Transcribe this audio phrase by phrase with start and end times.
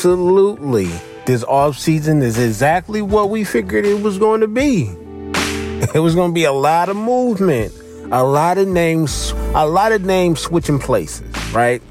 [0.00, 0.86] absolutely
[1.26, 4.90] this offseason is exactly what we figured it was going to be.
[5.94, 7.74] It was going to be a lot of movement,
[8.10, 11.82] a lot of names, a lot of names switching places, right?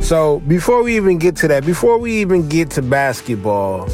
[0.00, 3.90] So before we even get to that, before we even get to basketball,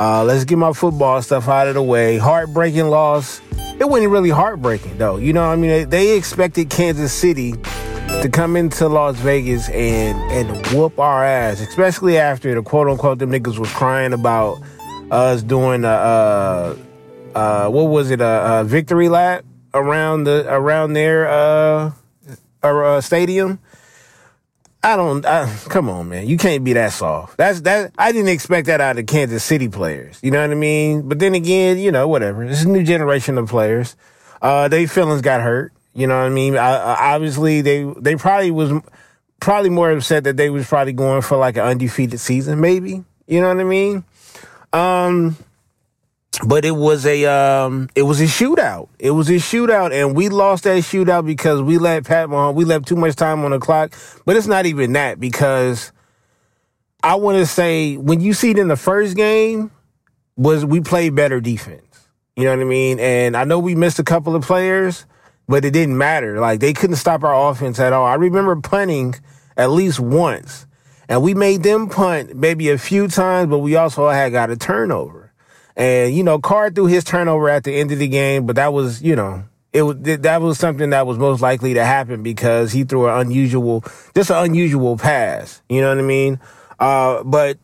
[0.00, 2.16] uh, let's get my football stuff out of the way.
[2.16, 3.42] Heartbreaking loss.
[3.78, 5.16] It wasn't really heartbreaking though.
[5.16, 7.54] You know, I mean, they expected Kansas City
[8.22, 13.18] to come into Las Vegas and and whoop our ass, especially after the quote unquote
[13.18, 14.60] them niggas was crying about
[15.10, 16.76] us doing a uh,
[17.34, 21.92] uh, what was it a, a, victory lap around the around their uh,
[22.62, 23.58] uh, stadium.
[24.82, 25.24] I don't.
[25.24, 26.26] I, come on, man.
[26.26, 27.38] You can't be that soft.
[27.38, 27.92] That's that.
[27.96, 30.18] I didn't expect that out of Kansas City players.
[30.22, 31.08] You know what I mean?
[31.08, 32.44] But then again, you know, whatever.
[32.44, 33.96] It's a new generation of players.
[34.42, 35.72] Uh, they feelings got hurt.
[35.94, 36.56] You know what I mean?
[36.56, 38.72] Obviously, they they probably was
[39.40, 43.04] probably more upset that they was probably going for like an undefeated season, maybe.
[43.26, 44.04] You know what I mean?
[44.72, 45.36] Um,
[46.46, 48.88] but it was a um, it was a shootout.
[48.98, 52.64] It was a shootout, and we lost that shootout because we let Pat Mahomes we
[52.64, 53.92] left too much time on the clock.
[54.24, 55.92] But it's not even that because
[57.02, 59.70] I want to say when you see it in the first game
[60.36, 62.08] was we played better defense.
[62.36, 63.00] You know what I mean?
[63.00, 65.04] And I know we missed a couple of players,
[65.50, 66.38] but it didn't matter.
[66.38, 68.06] Like they couldn't stop our offense at all.
[68.06, 69.16] I remember punting
[69.56, 70.64] at least once,
[71.08, 74.56] and we made them punt maybe a few times, but we also had got a
[74.56, 75.32] turnover.
[75.76, 78.72] And you know, Carr threw his turnover at the end of the game, but that
[78.72, 82.70] was you know it was that was something that was most likely to happen because
[82.70, 83.84] he threw an unusual,
[84.14, 85.62] just an unusual pass.
[85.68, 86.38] You know what I mean?
[86.78, 87.58] Uh, but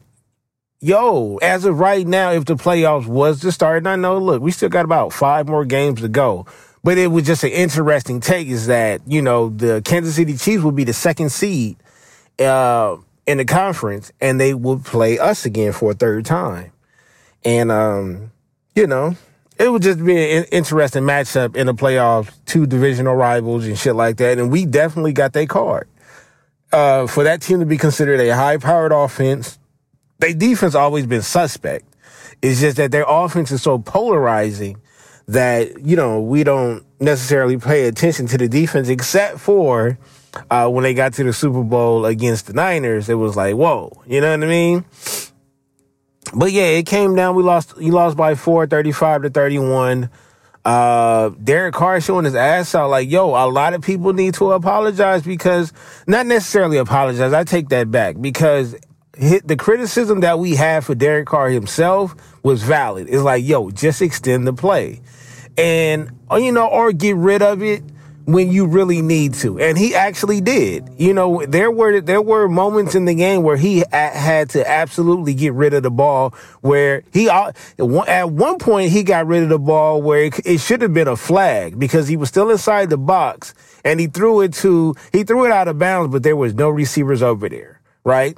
[0.80, 4.42] yo, as of right now, if the playoffs was to start, and I know, look,
[4.42, 6.46] we still got about five more games to go.
[6.86, 10.62] But it was just an interesting take is that, you know, the Kansas City Chiefs
[10.62, 11.78] will be the second seed
[12.38, 16.70] uh, in the conference and they will play us again for a third time.
[17.44, 18.30] And, um,
[18.76, 19.16] you know,
[19.58, 23.96] it would just be an interesting matchup in the playoffs, two divisional rivals and shit
[23.96, 24.38] like that.
[24.38, 25.88] And we definitely got their card.
[26.70, 29.58] Uh, for that team to be considered a high powered offense,
[30.20, 31.84] their defense always been suspect.
[32.40, 34.80] It's just that their offense is so polarizing
[35.28, 39.98] that, you know, we don't necessarily pay attention to the defense except for
[40.50, 43.08] uh, when they got to the Super Bowl against the Niners.
[43.08, 44.84] It was like, whoa, you know what I mean?
[46.34, 47.34] But yeah, it came down.
[47.36, 47.74] We lost.
[47.78, 50.10] You lost by four, 35 to 31.
[50.64, 54.50] Uh, Derek Carr showing his ass out like, yo, a lot of people need to
[54.50, 55.72] apologize because,
[56.08, 57.32] not necessarily apologize.
[57.32, 58.74] I take that back because
[59.18, 63.08] the criticism that we had for Derek Carr himself was valid.
[63.08, 65.00] It's like, yo, just extend the play
[65.56, 67.82] and uh, you know, or get rid of it
[68.24, 69.58] when you really need to.
[69.60, 70.88] And he actually did.
[70.98, 75.34] You know, there were there were moments in the game where he had to absolutely
[75.34, 76.30] get rid of the ball.
[76.60, 80.58] Where he uh, at one point he got rid of the ball where it, it
[80.58, 84.40] should have been a flag because he was still inside the box and he threw
[84.40, 87.80] it to he threw it out of bounds, but there was no receivers over there,
[88.04, 88.36] right?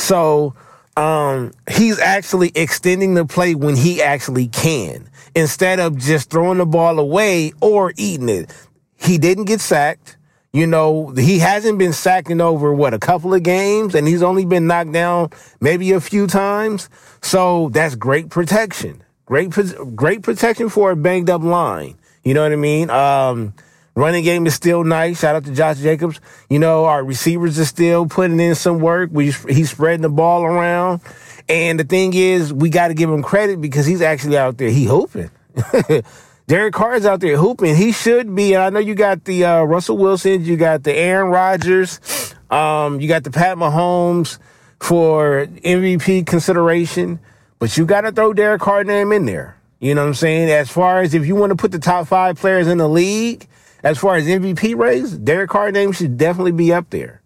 [0.00, 0.54] So
[0.96, 6.66] um, he's actually extending the play when he actually can instead of just throwing the
[6.66, 8.52] ball away or eating it.
[8.96, 10.16] He didn't get sacked.
[10.52, 14.22] You know, he hasn't been sacked in over what a couple of games and he's
[14.22, 15.30] only been knocked down
[15.60, 16.88] maybe a few times.
[17.22, 19.02] So that's great protection.
[19.26, 19.54] Great,
[19.94, 21.96] great protection for a banged up line.
[22.24, 22.90] You know what I mean?
[22.90, 23.54] Um,
[23.94, 25.20] running game is still nice.
[25.20, 26.20] Shout out to Josh Jacobs.
[26.48, 29.10] You know, our receivers are still putting in some work.
[29.12, 31.00] We, he's spreading the ball around.
[31.48, 34.70] And the thing is, we got to give him credit because he's actually out there.
[34.70, 35.30] He hooping.
[36.46, 37.76] Derek Carr's out there hooping.
[37.76, 38.56] He should be.
[38.56, 43.06] I know you got the uh, Russell Wilson, you got the Aaron Rodgers, um, you
[43.06, 44.38] got the Pat Mahomes
[44.80, 47.20] for MVP consideration,
[47.60, 49.56] but you got to throw Derek Carr name in there.
[49.78, 50.50] You know what I'm saying?
[50.50, 53.46] As far as if you want to put the top five players in the league,
[53.82, 57.22] as far as MVP race, Derek Carr name should definitely be up there.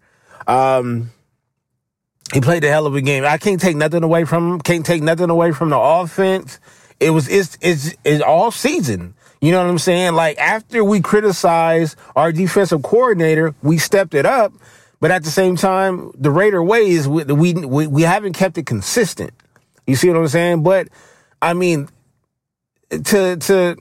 [0.47, 1.11] Um,
[2.33, 3.23] he played a hell of a game.
[3.25, 4.61] I can't take nothing away from him.
[4.61, 6.59] Can't take nothing away from the offense.
[6.99, 9.15] It was it's it's it's all season.
[9.41, 10.13] You know what I'm saying?
[10.13, 14.53] Like after we criticized our defensive coordinator, we stepped it up.
[14.99, 18.57] But at the same time, the Raider way is we, we we we haven't kept
[18.57, 19.33] it consistent.
[19.85, 20.63] You see what I'm saying?
[20.63, 20.87] But
[21.41, 21.89] I mean,
[22.89, 23.75] to to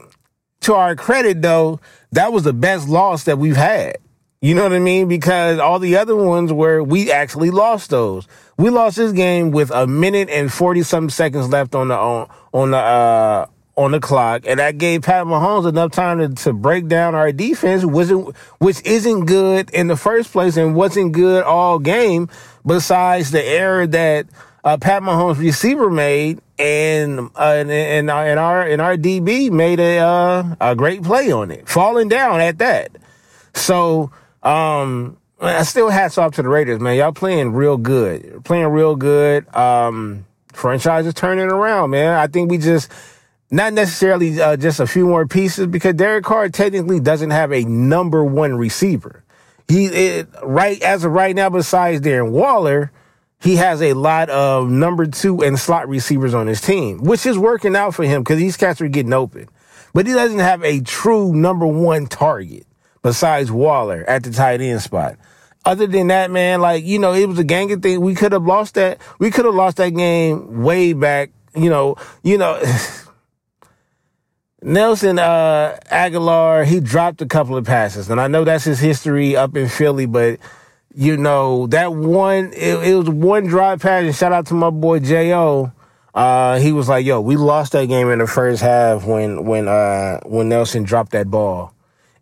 [0.62, 1.80] to our credit though,
[2.14, 3.98] that was the best loss that we've had.
[4.40, 5.08] You know what I mean?
[5.08, 8.28] Because all the other ones where we actually lost those.
[8.58, 12.30] We lost this game with a minute and 40 some seconds left on the, on,
[12.52, 13.46] on the, uh,
[13.76, 17.32] on the clock, and that gave Pat Mahomes enough time to, to break down our
[17.32, 18.10] defense, which,
[18.58, 22.28] which isn't good in the first place and wasn't good all game,
[22.64, 24.26] besides the error that
[24.64, 29.78] uh, Pat Mahomes receiver made, and uh, and, and, uh, our and our DB made
[29.78, 32.90] a uh, a great play on it, falling down at that.
[33.52, 34.10] So
[34.42, 36.96] um, I still hats off to the Raiders, man.
[36.96, 39.54] Y'all playing real good, playing real good.
[39.54, 42.14] Um, franchise is turning around, man.
[42.14, 42.90] I think we just
[43.50, 47.64] not necessarily uh, just a few more pieces because Derek Carr technically doesn't have a
[47.64, 49.22] number one receiver.
[49.68, 52.90] He it, right as of right now, besides Darren Waller,
[53.44, 57.36] he has a lot of number two and slot receivers on his team, which is
[57.36, 59.50] working out for him because these cats are getting open.
[59.92, 62.66] But he doesn't have a true number one target
[63.02, 65.16] besides Waller at the tight end spot.
[65.62, 67.98] Other than that, man, like, you know, it was a gang of things.
[67.98, 68.98] We could have lost that.
[69.18, 71.30] We could have lost that game way back.
[71.54, 72.62] You know, you know,
[74.62, 79.36] Nelson uh, Agholor, he dropped a couple of passes, and I know that's his history
[79.36, 80.40] up in Philly, but
[80.94, 84.04] you know that one, it, it was one drive pass.
[84.04, 85.72] And shout out to my boy Jo.
[86.14, 89.66] Uh, he was like, "Yo, we lost that game in the first half when when
[89.66, 91.74] uh, when Nelson dropped that ball,"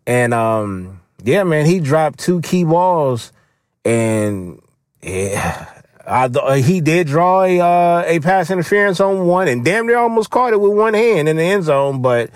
[0.07, 3.31] and um, yeah, man, he dropped two key balls,
[3.85, 4.59] and
[5.03, 5.67] yeah,
[6.07, 9.99] I, uh, he did draw a uh, a pass interference on one, and damn near
[9.99, 12.31] almost caught it with one hand in the end zone, but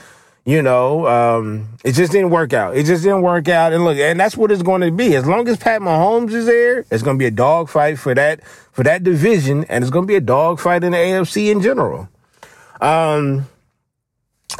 [0.47, 2.77] you know, um, it just didn't work out.
[2.77, 3.73] It just didn't work out.
[3.73, 5.13] And look, and that's what it's going to be.
[5.13, 8.41] As long as Pat Mahomes is there, it's going to be a dogfight for that
[8.71, 12.07] for that division, and it's going to be a dogfight in the AFC in general.
[12.79, 13.45] Um,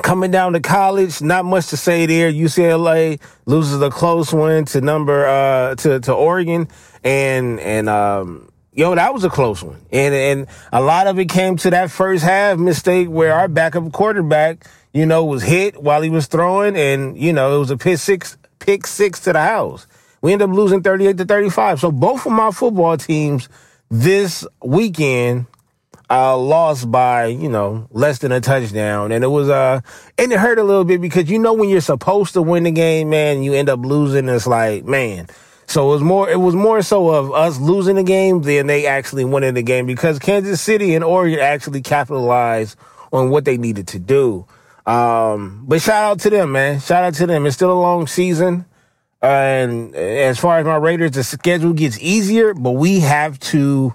[0.02, 2.30] coming down to college, not much to say there.
[2.30, 6.68] UCLA loses a close one to number uh to to Oregon,
[7.06, 9.82] and and um yo, that was a close one.
[9.92, 13.92] And and a lot of it came to that first half mistake where our backup
[13.92, 17.78] quarterback, you know, was hit while he was throwing, and you know it was a
[17.78, 19.88] pick six pick six to the house.
[20.22, 21.80] We ended up losing thirty eight to thirty five.
[21.80, 23.50] So both of my football teams
[23.90, 25.46] this weekend
[26.10, 29.12] uh, lost by, you know, less than a touchdown.
[29.12, 29.82] And it was, uh,
[30.18, 32.72] and it hurt a little bit because you know, when you're supposed to win the
[32.72, 34.30] game, man, you end up losing.
[34.30, 35.28] It's like, man,
[35.68, 38.86] so it was more it was more so of us losing the game than they
[38.86, 42.78] actually winning the game because Kansas City and Oregon actually capitalized
[43.12, 44.46] on what they needed to do.
[44.88, 46.80] Um, but shout out to them, man.
[46.80, 47.46] Shout out to them.
[47.46, 48.66] It's still a long season.
[49.22, 53.94] Uh, and as far as my Raiders, the schedule gets easier, but we have to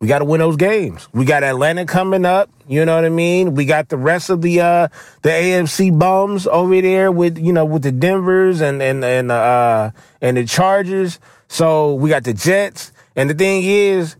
[0.00, 1.08] we got to win those games.
[1.12, 2.50] We got Atlanta coming up.
[2.66, 3.54] You know what I mean?
[3.54, 4.88] We got the rest of the uh
[5.22, 9.92] the AFC bums over there with you know with the Denver's and and and uh
[10.20, 11.20] and the Chargers.
[11.46, 12.92] So we got the Jets.
[13.14, 14.16] And the thing is,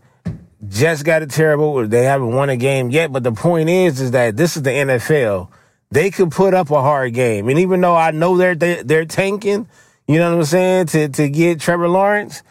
[0.69, 1.85] Jets got it terrible.
[1.85, 3.11] They haven't won a game yet.
[3.11, 5.49] But the point is, is that this is the NFL.
[5.93, 7.49] They could put up a hard game.
[7.49, 9.67] And even though I know they're they're, they're tanking,
[10.07, 12.41] you know what I'm saying, to to get Trevor Lawrence,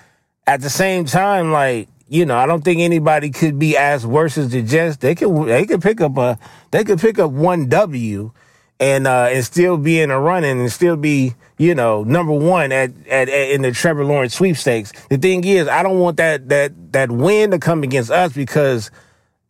[0.46, 4.38] at the same time, like you know, I don't think anybody could be as worse
[4.38, 4.99] as the Jets.
[4.99, 6.38] They could they could pick up a
[6.70, 8.30] they could pick up one W
[8.78, 12.70] and uh and still be in a running and still be, you know, number one
[12.70, 14.92] at, at, at in the Trevor Lawrence sweepstakes.
[15.11, 18.92] The thing is, I don't want that that that win to come against us because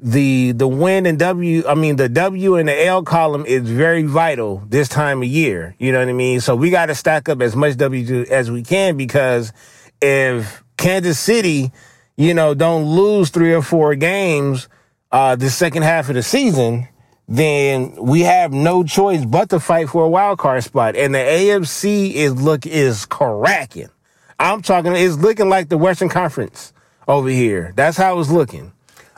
[0.02, 4.02] the the win and W I mean the W and the L column is very
[4.02, 5.76] vital this time of year.
[5.78, 6.40] You know what I mean?
[6.40, 9.52] So we gotta stack up as much W as we can because
[10.00, 11.72] if Kansas City
[12.16, 14.68] you know, don't lose three or four games
[15.10, 16.88] uh, the second half of the season,
[17.28, 20.96] then we have no choice but to fight for a wild card spot.
[20.96, 23.90] And the AFC is look is cracking.
[24.38, 26.72] I'm talking, it's looking like the Western Conference
[27.06, 27.72] over here.
[27.76, 28.72] That's how it's looking.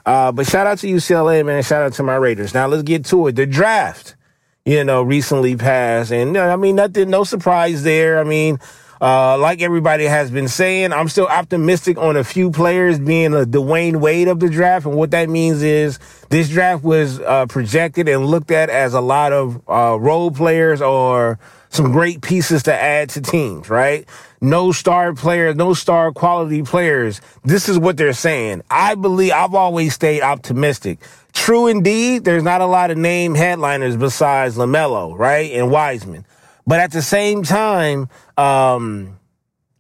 [0.07, 1.63] Uh, but shout out to UCLA, man.
[1.63, 2.55] Shout out to my Raiders.
[2.55, 3.37] Now let's get to it.
[3.37, 4.17] The draft,
[4.65, 8.19] you know, recently passed, and I mean, nothing, no surprise there.
[8.19, 8.59] I mean,
[9.01, 13.45] uh, like everybody has been saying, I'm still optimistic on a few players being a
[13.45, 14.87] Dwyane Wade of the draft.
[14.87, 15.99] And what that means is
[16.31, 20.81] this draft was uh, projected and looked at as a lot of uh, role players
[20.81, 24.09] or some great pieces to add to teams, right?
[24.45, 27.23] No star players, no star quality players.
[27.45, 28.61] This is what they're saying.
[28.71, 30.99] I believe I've always stayed optimistic.
[31.33, 35.51] True indeed, there's not a lot of name headliners besides LaMelo, right?
[35.53, 36.27] And Wiseman.
[36.67, 39.19] But at the same time, um,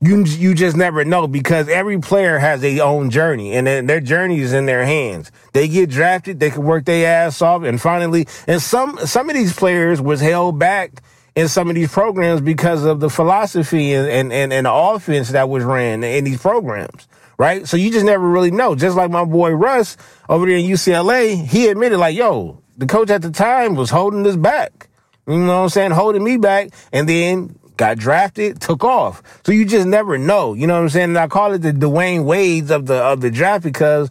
[0.00, 4.40] you you just never know because every player has their own journey and their journey
[4.40, 5.30] is in their hands.
[5.52, 9.36] They get drafted, they can work their ass off, and finally, and some some of
[9.36, 11.02] these players was held back
[11.36, 15.30] in some of these programs because of the philosophy and and and, and the offense
[15.30, 17.08] that was ran in these programs.
[17.36, 18.76] Right, so you just never really know.
[18.76, 19.96] Just like my boy Russ
[20.28, 24.24] over there in UCLA, he admitted like, "Yo, the coach at the time was holding
[24.24, 24.88] us back.
[25.26, 25.90] You know what I'm saying?
[25.90, 29.22] Holding me back, and then got drafted, took off.
[29.44, 30.54] So you just never know.
[30.54, 31.10] You know what I'm saying?
[31.10, 34.10] And I call it the Dwyane Wades of the of the draft because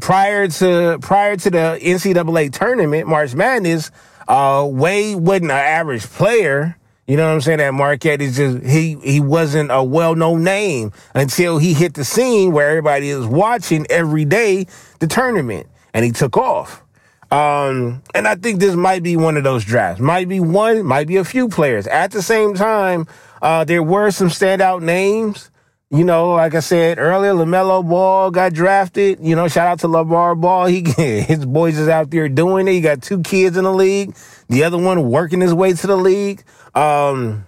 [0.00, 3.90] prior to prior to the NCAA tournament, March Madness,
[4.28, 6.76] uh, Wade wasn't an average player.
[7.06, 7.58] You know what I'm saying?
[7.58, 12.04] That Marquette, is just he he wasn't a well known name until he hit the
[12.04, 14.66] scene where everybody is watching every day
[14.98, 16.82] the tournament, and he took off.
[17.30, 20.00] Um, and I think this might be one of those drafts.
[20.00, 21.86] Might be one, might be a few players.
[21.86, 23.06] At the same time,
[23.42, 25.50] uh, there were some standout names.
[25.88, 29.20] You know, like I said earlier, LaMelo Ball got drafted.
[29.20, 30.66] You know, shout out to LaVar Ball.
[30.66, 30.82] He
[31.22, 32.72] his boys is out there doing it.
[32.72, 34.16] He got two kids in the league.
[34.48, 36.42] The other one working his way to the league.
[36.74, 37.46] Um,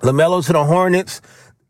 [0.00, 1.20] LaMelo to the Hornets.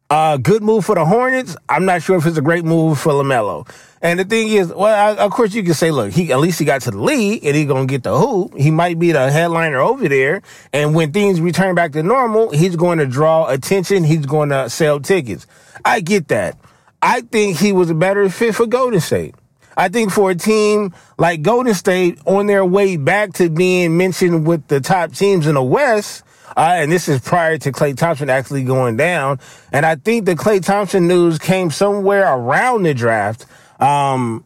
[0.09, 1.57] Uh, good move for the Hornets.
[1.69, 3.69] I'm not sure if it's a great move for LaMelo.
[4.03, 6.59] And the thing is, well, I, of course you can say, look, he at least
[6.59, 8.57] he got to the league and he's gonna get the hoop.
[8.57, 10.43] He might be the headliner over there.
[10.73, 14.05] And when things return back to normal, he's going to draw attention.
[14.05, 15.47] He's going to sell tickets.
[15.85, 16.59] I get that.
[17.01, 19.35] I think he was a better fit for Golden State.
[19.77, 24.47] I think for a team like Golden State on their way back to being mentioned
[24.47, 26.25] with the top teams in the West,
[26.57, 29.41] uh, and this is prior to Klay Thompson actually going down.
[29.73, 33.47] And I think the Klay Thompson news came somewhere around the draft.
[33.81, 34.45] Um,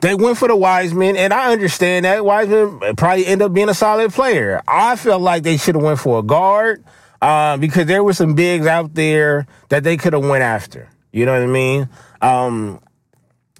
[0.00, 3.74] they went for the Wiseman, and I understand that Wiseman probably end up being a
[3.74, 4.62] solid player.
[4.66, 6.84] I felt like they should have went for a guard
[7.22, 10.88] uh, because there were some bigs out there that they could have went after.
[11.12, 11.88] You know what I mean?
[12.20, 12.80] Um,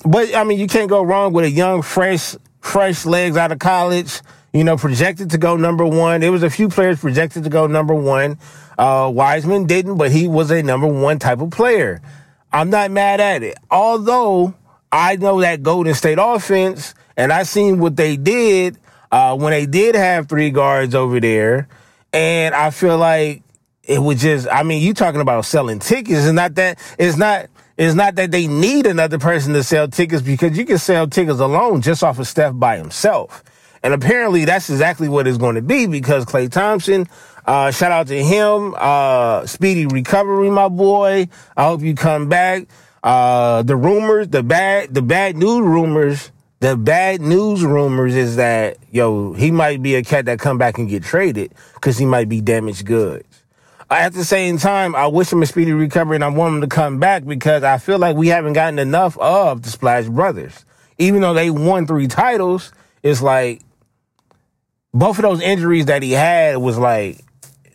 [0.04, 3.58] but I mean, you can't go wrong with a young, fresh, fresh legs out of
[3.58, 4.20] college.
[4.52, 6.20] You know, projected to go number one.
[6.22, 8.38] There was a few players projected to go number one.
[8.78, 12.00] Uh, Wiseman didn't, but he was a number one type of player.
[12.52, 13.58] I'm not mad at it.
[13.70, 14.54] Although
[14.90, 18.78] I know that Golden State offense, and I seen what they did
[19.10, 21.68] uh, when they did have three guards over there,
[22.12, 23.42] and I feel like
[23.86, 24.48] it was just.
[24.48, 26.24] I mean, you talking about selling tickets?
[26.24, 26.78] It's not that.
[26.98, 27.46] It's not.
[27.76, 31.40] It's not that they need another person to sell tickets because you can sell tickets
[31.40, 33.44] alone just off of Steph by himself.
[33.82, 37.06] And apparently that's exactly what it's going to be because Klay Thompson
[37.46, 38.74] uh, shout out to him.
[38.76, 41.28] Uh, speedy recovery, my boy.
[41.56, 42.66] I hope you come back.
[43.02, 48.78] Uh, the rumors, the bad, the bad news rumors, the bad news rumors is that,
[48.90, 52.28] yo, he might be a cat that come back and get traded because he might
[52.28, 53.35] be damaged goods.
[53.88, 56.66] At the same time, I wish him a speedy recovery and I want him to
[56.66, 60.64] come back because I feel like we haven't gotten enough of the Splash Brothers.
[60.98, 63.62] Even though they won three titles, it's like
[64.92, 67.26] both of those injuries that he had was like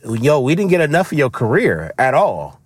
[0.04, 2.60] yo, we didn't get enough of your career at all.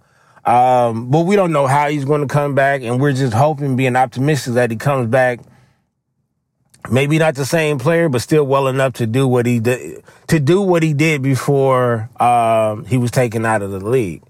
[0.46, 3.76] Um, but we don't know how he's going to come back, and we're just hoping,
[3.76, 5.40] being optimistic that he comes back.
[6.90, 10.40] Maybe not the same player, but still well enough to do what he did to
[10.40, 14.24] do what he did before um, he was taken out of the league.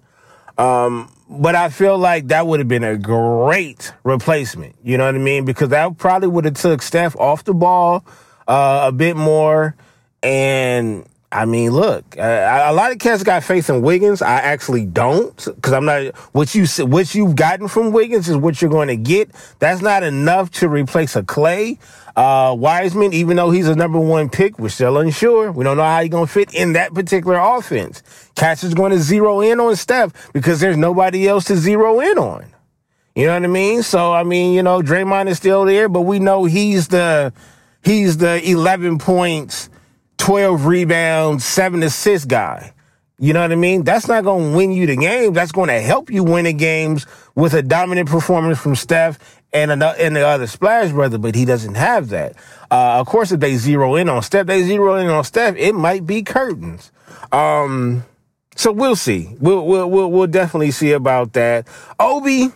[0.58, 4.76] Um, but I feel like that would have been a great replacement.
[4.84, 5.46] You know what I mean?
[5.46, 8.06] Because that probably would have took Steph off the ball
[8.48, 9.76] uh, a bit more,
[10.22, 14.22] and I mean, look, uh, a lot of cats got faith in Wiggins.
[14.22, 16.16] I actually don't, because I'm not.
[16.34, 19.32] What you what you've gotten from Wiggins is what you're going to get.
[19.60, 21.78] That's not enough to replace a Klay.
[22.16, 25.52] Uh, Wiseman, even though he's a number one pick, we're still unsure.
[25.52, 28.02] We don't know how he's going to fit in that particular offense.
[28.36, 32.18] Cats is going to zero in on Steph because there's nobody else to zero in
[32.18, 32.46] on.
[33.16, 33.84] You know what I mean?
[33.84, 37.34] So I mean, you know, Draymond is still there, but we know he's the
[37.84, 39.70] he's the 11 points
[40.26, 42.74] 12 rebounds, seven assists guy.
[43.20, 43.84] You know what I mean?
[43.84, 45.34] That's not going to win you the game.
[45.34, 47.06] That's going to help you win the games
[47.36, 49.20] with a dominant performance from Steph
[49.54, 52.34] and, another, and the other Splash brother, but he doesn't have that.
[52.72, 55.74] Uh, of course, if they zero in on Steph, they zero in on Steph, it
[55.74, 56.92] might be curtains.
[57.32, 58.04] Um,
[58.56, 59.30] so we'll see.
[59.40, 61.68] We'll, we'll, we'll, we'll definitely see about that.
[62.00, 62.48] Obi,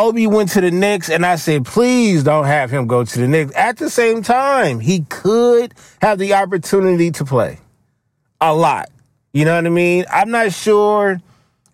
[0.00, 3.28] Obi went to the Knicks, and I said, please don't have him go to the
[3.28, 3.54] Knicks.
[3.54, 7.58] At the same time, he could have the opportunity to play
[8.40, 8.88] a lot.
[9.34, 10.06] You know what I mean?
[10.10, 11.20] I'm not sure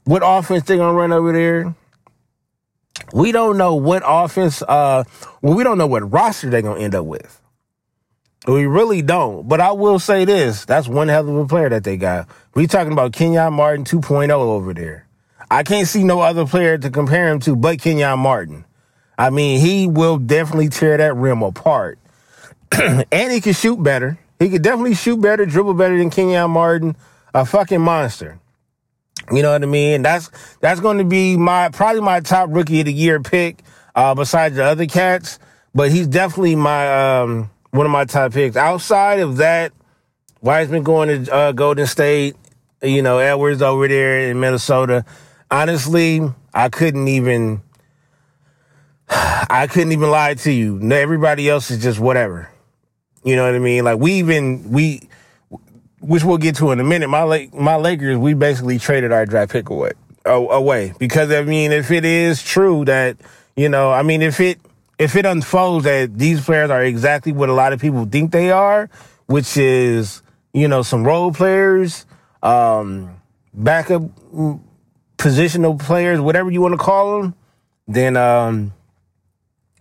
[0.04, 1.72] what offense they're gonna run over there.
[3.12, 4.60] We don't know what offense.
[4.60, 5.04] Uh,
[5.40, 7.40] well, we don't know what roster they're gonna end up with.
[8.48, 9.48] We really don't.
[9.48, 12.28] But I will say this: that's one hell of a player that they got.
[12.54, 15.05] We talking about Kenyon Martin 2.0 over there.
[15.50, 18.64] I can't see no other player to compare him to but Kenyon Martin.
[19.18, 21.98] I mean, he will definitely tear that rim apart.
[22.72, 24.18] and he can shoot better.
[24.38, 26.96] He could definitely shoot better, dribble better than Kenyon Martin.
[27.32, 28.38] A fucking monster.
[29.32, 30.02] You know what I mean?
[30.02, 33.62] That's that's going to be my probably my top rookie of the year pick,
[33.94, 35.38] uh, besides the other cats.
[35.74, 38.56] But he's definitely my um, one of my top picks.
[38.56, 39.72] Outside of that,
[40.40, 42.36] Wiseman going to uh, Golden State,
[42.82, 45.04] you know, Edwards over there in Minnesota.
[45.50, 46.20] Honestly,
[46.52, 47.62] I couldn't even
[49.08, 50.80] I couldn't even lie to you.
[50.92, 52.50] Everybody else is just whatever.
[53.24, 53.84] You know what I mean?
[53.84, 55.08] Like we even we
[56.00, 57.08] which we'll get to in a minute.
[57.08, 59.92] My my Lakers, we basically traded our draft pick away
[60.24, 63.16] away because I mean, if it is true that
[63.56, 64.58] you know, I mean, if it
[64.98, 68.50] if it unfolds that these players are exactly what a lot of people think they
[68.50, 68.90] are,
[69.26, 70.22] which is
[70.52, 72.06] you know some role players,
[72.42, 73.20] um,
[73.54, 74.02] backup
[75.16, 77.34] positional players, whatever you want to call them,
[77.88, 78.72] then um,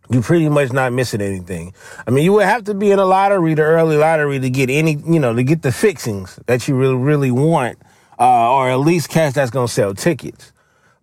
[0.09, 1.73] you pretty much not missing anything.
[2.05, 4.69] I mean, you would have to be in a lottery, the early lottery, to get
[4.69, 7.77] any, you know, to get the fixings that you really, really want,
[8.19, 10.53] uh, or at least cash that's gonna sell tickets.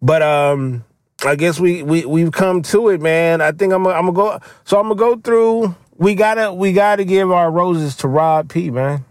[0.01, 0.85] But um,
[1.25, 3.41] I guess we we we've come to it, man.
[3.41, 4.39] I think I'm I'm gonna go.
[4.65, 5.75] So I'm gonna go through.
[5.97, 9.05] We gotta we gotta give our roses to Rob P, man.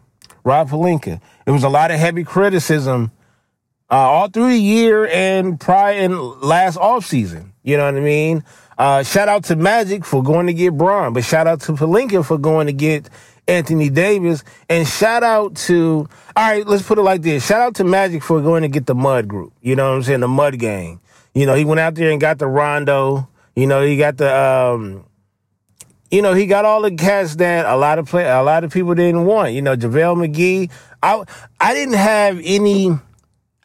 [0.43, 1.21] Rob Pelinka.
[1.45, 3.11] It was a lot of heavy criticism
[3.91, 7.53] uh, all through the year and prior and last off season.
[7.63, 8.43] You know what I mean?
[8.77, 12.25] Uh, shout out to Magic for going to get Bron, but shout out to Pelinka
[12.25, 13.09] for going to get
[13.47, 14.43] Anthony Davis.
[14.69, 17.45] And shout out to, all right, let's put it like this.
[17.45, 19.53] Shout out to Magic for going to get the Mud group.
[19.61, 20.21] You know what I'm saying?
[20.21, 20.99] The Mud gang.
[21.35, 23.27] You know, he went out there and got the Rondo.
[23.55, 25.05] You know, he got the, um,
[26.09, 28.71] you know, he got all the cats that a lot of play, a lot of
[28.71, 29.53] people didn't want.
[29.53, 30.71] You know, JaVale McGee.
[31.03, 31.23] I,
[31.59, 32.91] I didn't have any,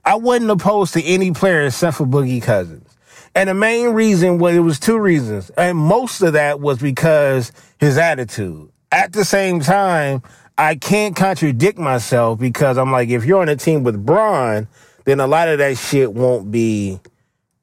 [0.06, 2.96] I wasn't opposed to any player except for Boogie Cousins.
[3.34, 5.50] And the main reason was it was two reasons.
[5.50, 8.70] And most of that was because his attitude.
[8.92, 10.22] At the same time,
[10.56, 14.68] I can't contradict myself because I'm like, if you're on a team with Bron,
[15.04, 17.00] then a lot of that shit won't be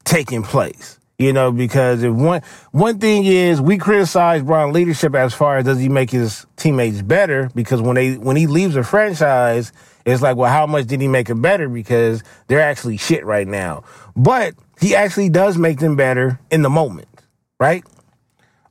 [0.04, 1.00] taking place.
[1.18, 5.64] You know, because if one one thing is we criticize Bron leadership as far as
[5.64, 7.50] does he make his teammates better?
[7.54, 9.72] Because when they when he leaves a franchise,
[10.04, 11.68] it's like, well, how much did he make it better?
[11.68, 13.84] Because they're actually shit right now.
[14.14, 17.08] But he actually does make them better in the moment,
[17.58, 17.84] right?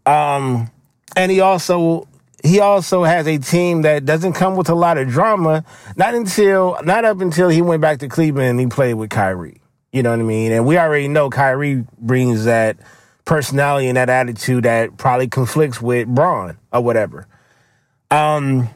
[0.05, 0.69] Um,
[1.15, 2.07] and he also
[2.43, 5.63] he also has a team that doesn't come with a lot of drama.
[5.95, 9.61] Not until not up until he went back to Cleveland and he played with Kyrie.
[9.91, 10.51] You know what I mean?
[10.51, 12.77] And we already know Kyrie brings that
[13.25, 17.27] personality and that attitude that probably conflicts with Bron or whatever.
[18.11, 18.69] Um,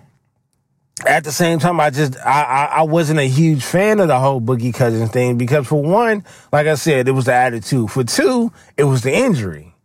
[1.06, 4.20] at the same time, I just I, I, I wasn't a huge fan of the
[4.20, 7.92] whole Boogie Cousins thing because for one, like I said, it was the attitude.
[7.92, 9.76] For two, it was the injury.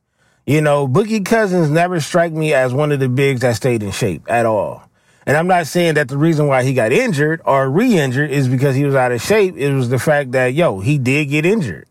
[0.47, 3.93] You know, Boogie Cousins never struck me as one of the bigs that stayed in
[3.93, 4.83] shape at all.
[5.25, 8.75] And I'm not saying that the reason why he got injured or re-injured is because
[8.75, 9.57] he was out of shape.
[9.57, 11.87] It was the fact that yo, he did get injured,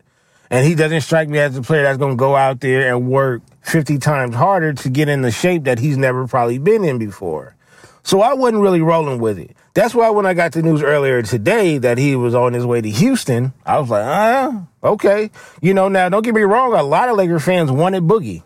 [0.49, 3.07] and he doesn't strike me as a player that's going to go out there and
[3.09, 6.97] work 50 times harder to get in the shape that he's never probably been in
[6.97, 7.55] before.
[8.03, 9.55] So I wasn't really rolling with it.
[9.73, 12.81] That's why when I got the news earlier today that he was on his way
[12.81, 15.29] to Houston, I was like, ah, okay.
[15.61, 18.43] You know, now don't get me wrong, a lot of Laker fans wanted Boogie.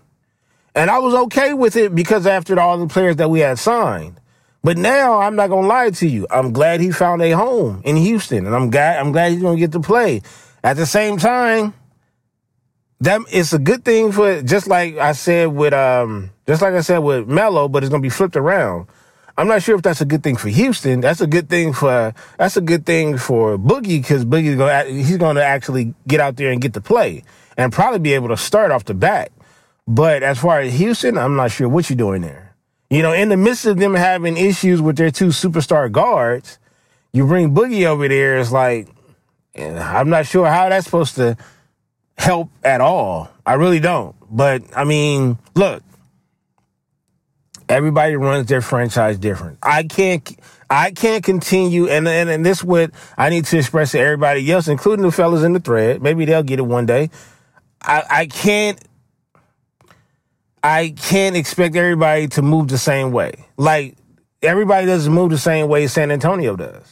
[0.76, 4.20] And I was okay with it because after all the players that we had signed.
[4.62, 6.26] But now I'm not gonna lie to you.
[6.30, 9.60] I'm glad he found a home in Houston, and I'm glad I'm glad he's gonna
[9.60, 10.24] get to play.
[10.64, 11.76] At the same time,
[13.02, 16.82] that it's a good thing for just like I said with um just like I
[16.82, 18.88] said with Melo, but it's gonna be flipped around.
[19.38, 21.02] I'm not sure if that's a good thing for Houston.
[21.02, 25.18] That's a good thing for that's a good thing for Boogie because Boogie's going he's
[25.18, 27.24] going to actually get out there and get to play
[27.58, 29.32] and probably be able to start off the bat.
[29.88, 32.56] But as far as Houston, I'm not sure what you're doing there.
[32.90, 36.58] You know, in the midst of them having issues with their two superstar guards,
[37.12, 38.40] you bring Boogie over there.
[38.40, 38.88] It's like
[39.58, 41.38] I'm not sure how that's supposed to
[42.18, 43.30] help at all.
[43.46, 44.16] I really don't.
[44.30, 45.84] But I mean, look,
[47.68, 49.58] Everybody runs their franchise different.
[49.64, 54.00] I can't, I can't continue, and, and, and this what I need to express to
[54.00, 56.02] everybody else, including the fellas in the thread.
[56.02, 57.10] Maybe they'll get it one day.
[57.82, 58.80] I, I can't,
[60.64, 63.46] I can't expect everybody to move the same way.
[63.58, 63.96] Like,
[64.42, 66.92] everybody doesn't move the same way San Antonio does.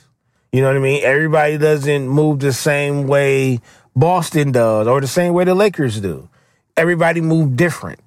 [0.51, 1.03] You know what I mean?
[1.03, 3.59] Everybody doesn't move the same way
[3.95, 6.29] Boston does or the same way the Lakers do.
[6.77, 7.99] Everybody move different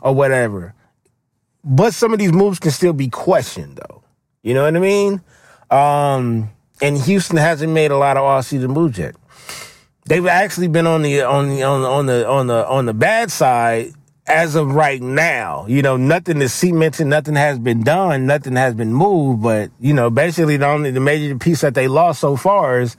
[0.00, 0.74] or whatever.
[1.62, 4.02] But some of these moves can still be questioned, though.
[4.42, 5.20] You know what I mean?
[5.70, 9.14] Um, and Houston hasn't made a lot of off-season moves yet.
[10.06, 12.94] They've actually been on the on the on the on the on the on the
[12.94, 13.92] bad side
[14.26, 15.66] as of right now.
[15.68, 19.42] You know, nothing is cemented, nothing has been done, nothing has been moved.
[19.42, 22.96] But you know, basically the only the major piece that they lost so far is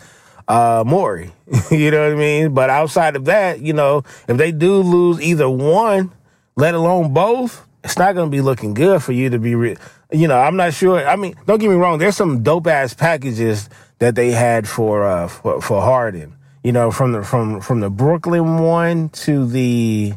[0.47, 1.31] uh Morey.
[1.71, 2.53] you know what I mean?
[2.53, 6.11] But outside of that, you know, if they do lose either one,
[6.55, 9.77] let alone both, it's not going to be looking good for you to be, re-
[10.11, 11.07] you know, I'm not sure.
[11.07, 11.97] I mean, don't get me wrong.
[11.99, 16.91] There's some dope ass packages that they had for, uh, for, for Harden, you know,
[16.91, 20.13] from the, from, from the Brooklyn one to the,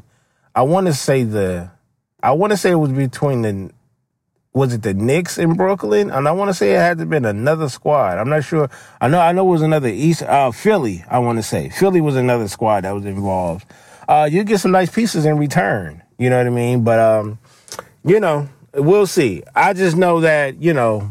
[0.54, 1.70] I want to say the,
[2.22, 3.70] I want to say it was between the,
[4.52, 6.10] was it the Knicks in Brooklyn?
[6.10, 8.18] And I want to say it had to been another squad.
[8.18, 8.70] I'm not sure.
[9.00, 11.70] I know, I know it was another East, uh, Philly, I want to say.
[11.70, 13.66] Philly was another squad that was involved.
[14.08, 16.02] Uh, you get some nice pieces in return.
[16.18, 16.84] You know what I mean?
[16.84, 17.38] But, um,
[18.04, 19.42] you know, we'll see.
[19.54, 21.10] I just know that, you know,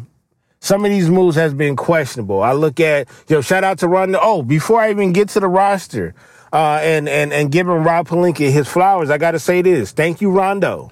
[0.59, 2.41] some of these moves has been questionable.
[2.41, 4.19] I look at, yo, shout out to Rondo.
[4.21, 6.15] Oh, before I even get to the roster,
[6.53, 9.91] uh, and, and, and giving Rob Pelinka his flowers, I got to say this.
[9.91, 10.91] Thank you, Rondo.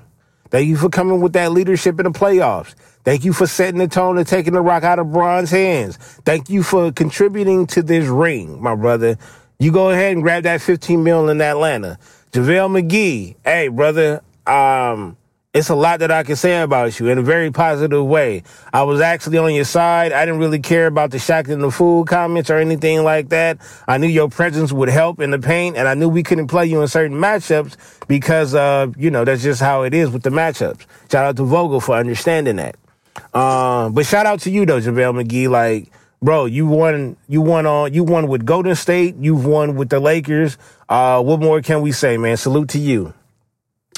[0.49, 2.73] Thank you for coming with that leadership in the playoffs.
[3.03, 5.97] Thank you for setting the tone and taking the rock out of Bron's hands.
[6.25, 9.17] Thank you for contributing to this ring, my brother.
[9.59, 11.97] You go ahead and grab that 15 mil in Atlanta.
[12.31, 15.15] JaVale McGee, hey, brother, um,
[15.53, 18.43] it's a lot that I can say about you in a very positive way.
[18.71, 20.13] I was actually on your side.
[20.13, 23.57] I didn't really care about the and the fool comments or anything like that.
[23.87, 26.67] I knew your presence would help in the paint, and I knew we couldn't play
[26.67, 27.75] you in certain matchups
[28.07, 30.85] because, uh, you know, that's just how it is with the matchups.
[31.11, 32.77] Shout out to Vogel for understanding that.
[33.33, 35.49] Um, but shout out to you though, JaVale McGee.
[35.49, 39.17] Like, bro, you won, you won on, you won with Golden State.
[39.19, 40.57] You've won with the Lakers.
[40.87, 42.37] Uh, what more can we say, man?
[42.37, 43.13] Salute to you.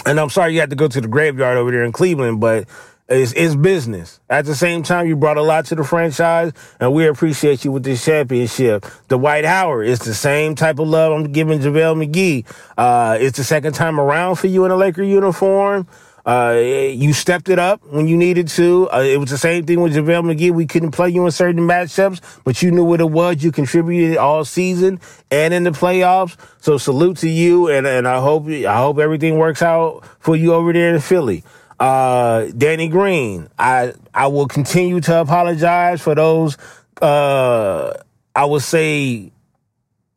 [0.05, 2.67] And I'm sorry you had to go to the graveyard over there in Cleveland, but
[3.09, 4.19] it's, it's business.
[4.29, 7.71] At the same time, you brought a lot to the franchise, and we appreciate you
[7.71, 8.85] with this championship.
[9.07, 12.45] The Dwight Howard is the same type of love I'm giving JaVale McGee.
[12.77, 15.87] Uh, it's the second time around for you in a Laker uniform.
[16.25, 18.89] Uh, you stepped it up when you needed to.
[18.93, 20.51] Uh, it was the same thing with JaVale McGee.
[20.51, 23.43] We couldn't play you in certain matchups, but you knew what it was.
[23.43, 26.37] You contributed all season and in the playoffs.
[26.61, 30.53] So salute to you, and and I hope I hope everything works out for you
[30.53, 31.43] over there in Philly.
[31.77, 36.57] Uh, Danny Green, I I will continue to apologize for those.
[37.01, 37.95] Uh,
[38.33, 39.32] I would say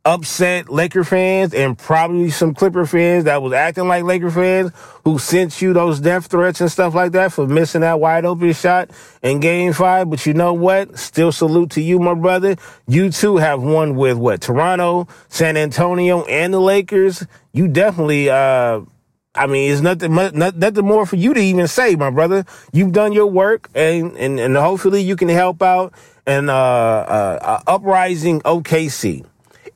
[0.07, 4.71] upset Laker fans and probably some Clipper fans that was acting like Laker fans
[5.05, 8.53] who sent you those death threats and stuff like that for missing that wide open
[8.53, 8.90] shot
[9.23, 10.09] in game five.
[10.09, 10.97] But you know what?
[10.97, 12.57] Still salute to you, my brother.
[12.87, 14.40] You too have won with what?
[14.40, 17.27] Toronto, San Antonio, and the Lakers.
[17.53, 18.83] You definitely, uh,
[19.35, 22.45] I mean, it's nothing, nothing more for you to even say, my brother.
[22.73, 25.95] You've done your work and, and, and hopefully you can help out
[26.27, 29.27] an, uh, uh, uh uprising OKC.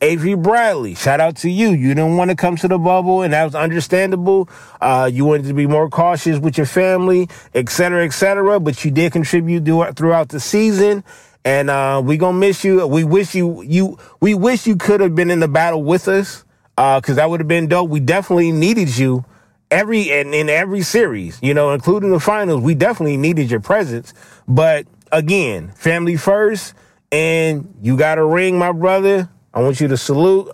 [0.02, 1.72] Avery Bradley, shout out to you.
[1.72, 4.48] You didn't want to come to the bubble, and that was understandable.
[4.80, 8.82] Uh, you wanted to be more cautious with your family, et cetera, et cetera, but
[8.82, 11.04] you did contribute throughout the season.
[11.44, 12.86] And, uh, we gonna miss you.
[12.86, 16.44] We wish you, you, we wish you could have been in the battle with us.
[16.78, 17.90] Uh, cause that would have been dope.
[17.90, 19.26] We definitely needed you
[19.70, 22.62] every, and in every series, you know, including the finals.
[22.62, 24.14] We definitely needed your presence.
[24.48, 26.72] But again, family first,
[27.12, 29.28] and you got a ring, my brother.
[29.52, 30.50] I want you to salute.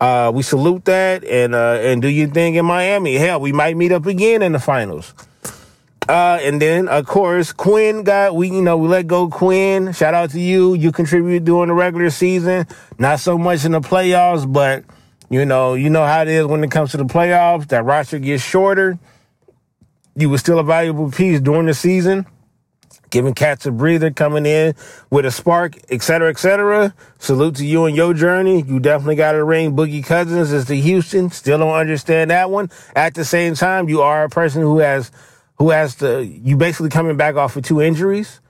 [0.00, 3.14] Uh, we salute that and uh, and do your thing in Miami.
[3.14, 5.14] Hell, we might meet up again in the finals.
[6.08, 9.92] Uh, and then of course Quinn got we you know we let go Quinn.
[9.92, 10.74] Shout out to you.
[10.74, 12.66] You contributed during the regular season,
[12.98, 14.84] not so much in the playoffs, but
[15.30, 17.68] you know you know how it is when it comes to the playoffs.
[17.68, 18.98] That roster gets shorter.
[20.14, 22.26] You were still a valuable piece during the season
[23.10, 24.74] giving cats a breather, coming in
[25.10, 26.94] with a spark, et cetera, et cetera.
[27.18, 28.62] Salute to you and your journey.
[28.62, 29.76] You definitely got a ring.
[29.76, 31.30] Boogie Cousins is the Houston.
[31.30, 32.70] Still don't understand that one.
[32.94, 35.10] At the same time, you are a person who has,
[35.58, 38.40] who has to, you basically coming back off of two injuries.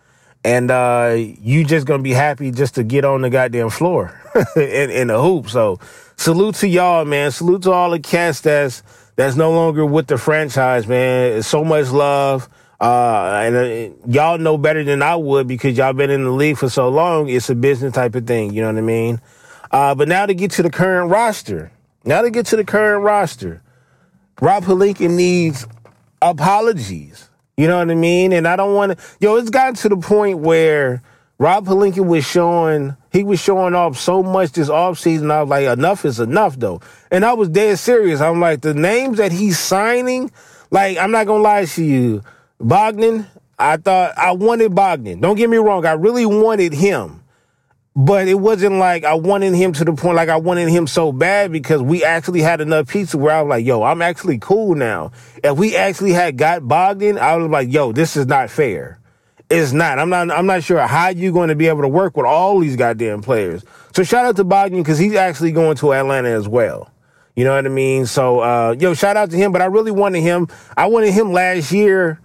[0.44, 4.20] And, uh, you just gonna be happy just to get on the goddamn floor
[4.56, 5.48] in, in the hoop.
[5.50, 5.80] So
[6.16, 7.32] salute to y'all, man.
[7.32, 8.82] Salute to all the cats that's,
[9.16, 11.38] that's no longer with the franchise, man.
[11.38, 12.48] It's so much love.
[12.80, 16.58] Uh, and uh, y'all know better than I would because y'all been in the league
[16.58, 17.28] for so long.
[17.28, 18.52] It's a business type of thing.
[18.52, 19.20] You know what I mean?
[19.70, 21.72] Uh, but now to get to the current roster,
[22.04, 23.62] now to get to the current roster,
[24.40, 25.66] Rob Pelinka needs
[26.20, 27.28] apologies.
[27.56, 28.32] You know what I mean?
[28.32, 31.02] And I don't want to, yo, it's gotten to the point where
[31.38, 35.30] Rob Pelinka was showing, he was showing off so much this offseason.
[35.30, 36.82] I was like, enough is enough though.
[37.10, 38.20] And I was dead serious.
[38.20, 40.30] I'm like, the names that he's signing,
[40.70, 42.22] like, I'm not going to lie to you.
[42.60, 43.26] Bogdan,
[43.58, 45.20] I thought I wanted Bogdan.
[45.20, 47.22] Don't get me wrong, I really wanted him.
[47.98, 51.12] But it wasn't like I wanted him to the point like I wanted him so
[51.12, 54.74] bad because we actually had enough pizza where I was like, yo, I'm actually cool
[54.74, 55.12] now.
[55.42, 59.00] If we actually had got Bogdan, I was like, yo, this is not fair.
[59.48, 59.98] It's not.
[59.98, 62.60] I'm not I'm not sure how you're going to be able to work with all
[62.60, 63.64] these goddamn players.
[63.94, 66.90] So shout out to Bogdan because he's actually going to Atlanta as well.
[67.34, 68.04] You know what I mean?
[68.04, 69.52] So, uh, yo, shout out to him.
[69.52, 70.48] But I really wanted him.
[70.76, 72.20] I wanted him last year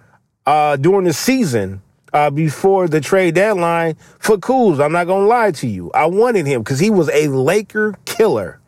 [0.46, 1.82] uh, during the season
[2.14, 4.84] uh, before the trade deadline for Kuz.
[4.84, 5.92] I'm not gonna lie to you.
[5.94, 8.60] I wanted him because he was a Laker killer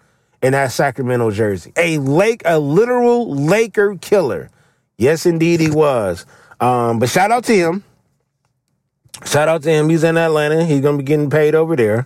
[0.41, 1.73] in that Sacramento jersey.
[1.77, 4.49] A lake, a literal Laker killer.
[4.97, 6.25] Yes, indeed, he was.
[6.59, 7.83] Um, but shout out to him.
[9.25, 9.89] Shout out to him.
[9.89, 10.65] He's in Atlanta.
[10.65, 12.05] He's gonna be getting paid over there.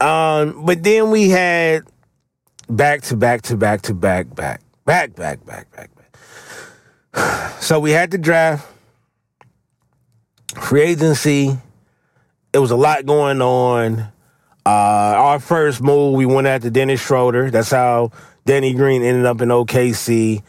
[0.00, 1.84] Um, but then we had
[2.68, 6.01] back to back to back to back back back back back back back.
[7.62, 8.68] So we had the draft,
[10.60, 11.56] free agency.
[12.52, 14.00] It was a lot going on.
[14.66, 17.52] Uh, our first move, we went after Dennis Schroeder.
[17.52, 18.10] That's how
[18.44, 20.42] Danny Green ended up in OKC.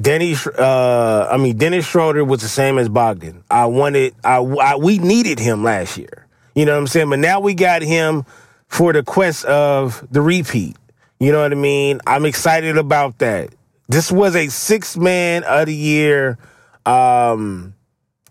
[0.00, 3.44] Denny, uh, I mean Dennis Schroeder was the same as Bogdan.
[3.48, 6.26] I wanted, I, I, we needed him last year.
[6.56, 7.10] You know what I'm saying?
[7.10, 8.24] But now we got him
[8.66, 10.76] for the quest of the repeat.
[11.20, 12.00] You know what I mean?
[12.06, 13.50] I'm excited about that.
[13.88, 16.38] This was a six man of the year
[16.86, 17.74] um,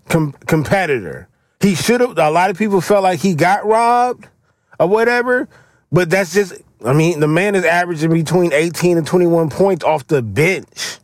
[0.09, 1.27] com- competitor.
[1.59, 2.17] He should have.
[2.17, 4.27] A lot of people felt like he got robbed
[4.79, 5.47] or whatever,
[5.91, 6.53] but that's just.
[6.85, 10.99] I mean, the man is averaging between 18 and 21 points off the bench.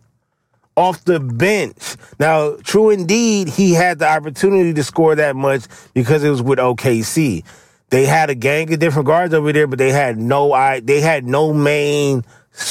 [0.75, 1.95] Off the bench.
[2.19, 6.59] Now, true indeed, he had the opportunity to score that much because it was with
[6.59, 7.45] OKC.
[7.89, 10.99] They had a gang of different guards over there, but they had no I they
[11.01, 12.23] had no main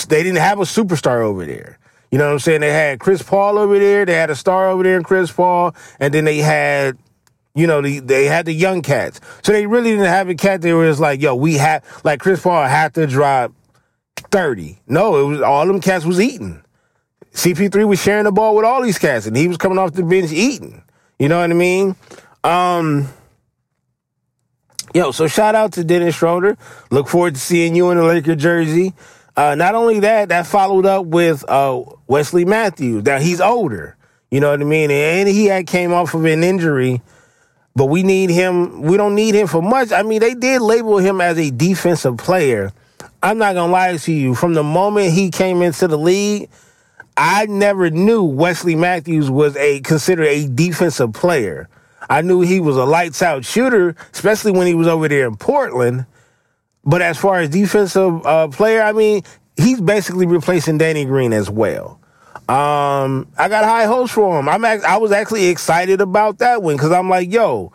[0.09, 1.79] they didn't have a superstar over there.
[2.11, 2.62] You know what I'm saying?
[2.62, 5.75] They had Chris Paul over there, they had a star over there in Chris Paul,
[6.01, 6.99] and then they had
[7.55, 9.21] you know, the, they had the young cats.
[9.43, 12.41] So they really didn't have a cat where it's like, yo, we had like Chris
[12.41, 13.53] Paul had to drop
[14.31, 14.79] 30.
[14.87, 16.62] No, it was all them cats was eating.
[17.33, 20.05] CP3 was sharing the ball with all these cats, and he was coming off the
[20.05, 20.83] bench eating.
[21.19, 21.97] You know what I mean?
[22.45, 23.09] Um,
[24.95, 26.57] Yo, so shout out to Dennis Schroeder.
[26.91, 28.95] Look forward to seeing you in the Laker jersey.
[29.38, 33.05] Uh, not only that, that followed up with uh, Wesley Matthews.
[33.05, 33.96] Now he's older,
[34.33, 37.03] you know what I mean, and he had came off of an injury,
[37.77, 38.83] but we need him.
[38.83, 39.92] We don't need him for much.
[39.92, 42.72] I mean, they did label him as a defensive player.
[43.22, 44.35] I'm not gonna lie to you.
[44.35, 46.51] From the moment he came into the league,
[47.16, 51.68] I never knew Wesley Matthews was a considered a defensive player.
[52.11, 55.37] I knew he was a lights out shooter, especially when he was over there in
[55.37, 56.07] Portland.
[56.88, 59.22] But as far as defensive uh, player, I mean,
[59.59, 62.01] he's basically replacing Danny Green as well.
[62.48, 64.48] Um, I got high hopes for him.
[64.48, 67.74] I'm act- I was actually excited about that one because I'm like, yo,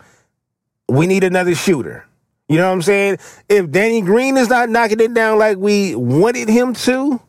[0.90, 2.08] we need another shooter.
[2.50, 3.18] You know what I'm saying?
[3.48, 7.22] If Danny Green is not knocking it down like we wanted him to,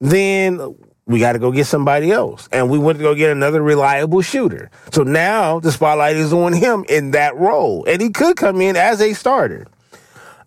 [0.00, 2.48] then we got to go get somebody else.
[2.52, 4.70] And we went to go get another reliable shooter.
[4.92, 7.84] So now the spotlight is on him in that role.
[7.86, 9.66] And he could come in as a starter.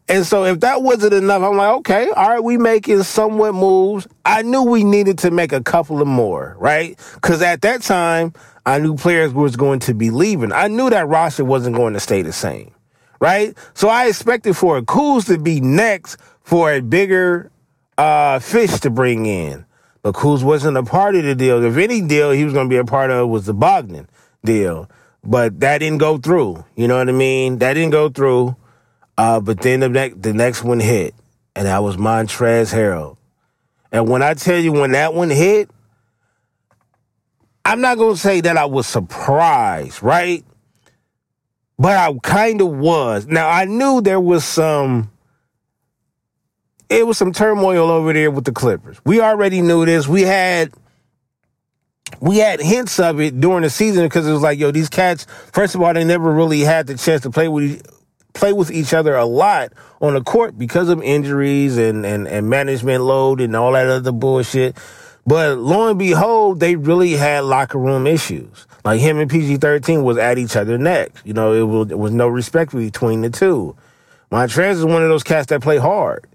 [0.08, 4.08] And so if that wasn't enough, I'm like, okay, all right, we making somewhat moves.
[4.26, 7.00] I knew we needed to make a couple of more, right?
[7.16, 8.34] Because at that time,
[8.66, 10.52] I knew players was going to be leaving.
[10.52, 12.72] I knew that roster wasn't going to stay the same,
[13.20, 13.58] right?
[13.74, 17.50] So I expected for Kuz to be next for a bigger
[17.98, 19.66] uh, fish to bring in.
[20.02, 21.64] But Kuz wasn't a part of the deal.
[21.64, 24.10] If any deal he was going to be a part of was the Bogdan
[24.44, 24.90] deal.
[25.24, 26.66] But that didn't go through.
[26.76, 27.60] You know what I mean?
[27.60, 28.56] That didn't go through.
[29.22, 31.14] Uh, but then the next the next one hit,
[31.56, 33.18] and that was Montrezl Harrell.
[33.92, 35.70] And when I tell you when that one hit,
[37.64, 40.44] I'm not gonna say that I was surprised, right?
[41.78, 43.28] But I kind of was.
[43.28, 45.12] Now I knew there was some
[46.90, 49.00] it was some turmoil over there with the Clippers.
[49.06, 50.08] We already knew this.
[50.08, 50.74] We had
[52.22, 55.28] we had hints of it during the season because it was like, yo, these cats.
[55.54, 57.86] First of all, they never really had the chance to play with
[58.42, 62.50] play with each other a lot on the court because of injuries and and and
[62.50, 64.76] management load and all that other bullshit.
[65.28, 68.66] But lo and behold, they really had locker room issues.
[68.84, 71.12] Like him and PG thirteen was at each other neck.
[71.24, 73.76] You know, it was, it was no respect between the two.
[74.32, 76.26] Montrez is one of those cats that play hard.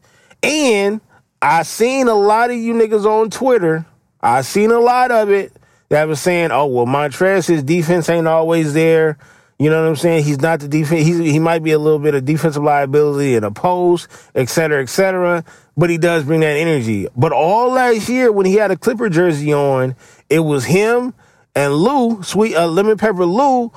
[0.45, 1.01] And
[1.43, 3.85] I seen a lot of you niggas on Twitter.
[4.21, 5.53] I seen a lot of it
[5.89, 9.19] that was saying, "Oh well, Montrez, his defense ain't always there."
[9.59, 10.25] You know what I'm saying?
[10.25, 11.07] He's not the defense.
[11.07, 14.83] He's, he might be a little bit of defensive liability in a post, et cetera,
[14.83, 15.45] et cetera.
[15.77, 17.09] But he does bring that energy.
[17.17, 19.97] But all last year, when he had a Clipper jersey on,
[20.29, 21.15] it was him
[21.55, 23.73] and Lou, sweet uh, lemon pepper Lou,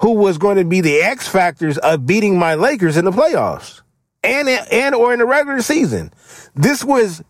[0.00, 3.82] who was going to be the X factors of beating my Lakers in the playoffs
[4.22, 6.12] and and or in the regular season.
[6.54, 7.22] This was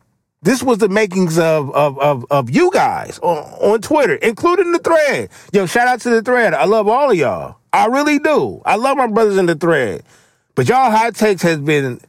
[0.42, 4.78] this was the makings of of of, of you guys on, on Twitter, including the
[4.78, 5.30] thread.
[5.52, 6.52] Yo, shout out to the thread.
[6.54, 7.56] I love all of y'all.
[7.76, 8.62] I really do.
[8.64, 10.02] I love my brothers in the thread.
[10.54, 12.00] But y'all hot takes has been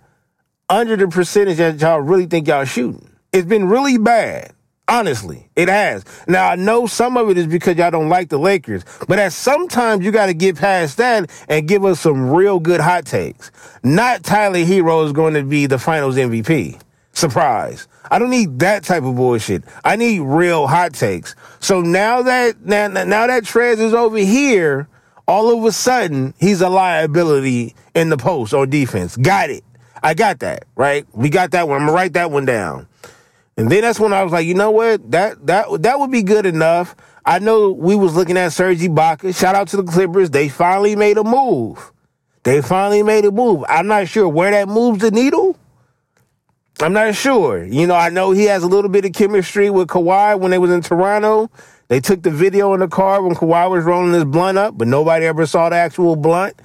[0.70, 3.10] under the percentage that y'all really think y'all shooting.
[3.34, 4.54] It's been really bad.
[4.88, 6.06] Honestly, it has.
[6.26, 9.34] Now I know some of it is because y'all don't like the Lakers, but at
[9.34, 13.52] sometimes you got to get past that and give us some real good hot takes.
[13.84, 16.80] Not Tyler Herro is going to be the Finals MVP.
[17.12, 17.90] Surprise!
[18.10, 19.66] I don't need that type of bullshit.
[19.84, 21.36] I need real hot takes.
[21.60, 24.88] So now that now now that Trez is over here,
[25.28, 29.18] all of a sudden he's a liability in the post or defense.
[29.18, 29.64] Got it.
[30.02, 31.06] I got that right.
[31.14, 31.82] We got that one.
[31.82, 32.88] I'm gonna write that one down.
[33.58, 35.12] And then that's when I was like, you know what?
[35.12, 36.96] That that that would be good enough.
[37.26, 39.38] I know we was looking at Serge Ibaka.
[39.38, 40.30] Shout out to the Clippers.
[40.30, 41.92] They finally made a move.
[42.44, 43.66] They finally made a move.
[43.68, 45.58] I'm not sure where that moves the needle.
[46.80, 47.66] I'm not sure.
[47.66, 50.60] You know, I know he has a little bit of chemistry with Kawhi when they
[50.60, 51.50] was in Toronto.
[51.88, 54.88] They took the video in the car when Kawhi was rolling his blunt up, but
[54.88, 56.56] nobody ever saw the actual blunt.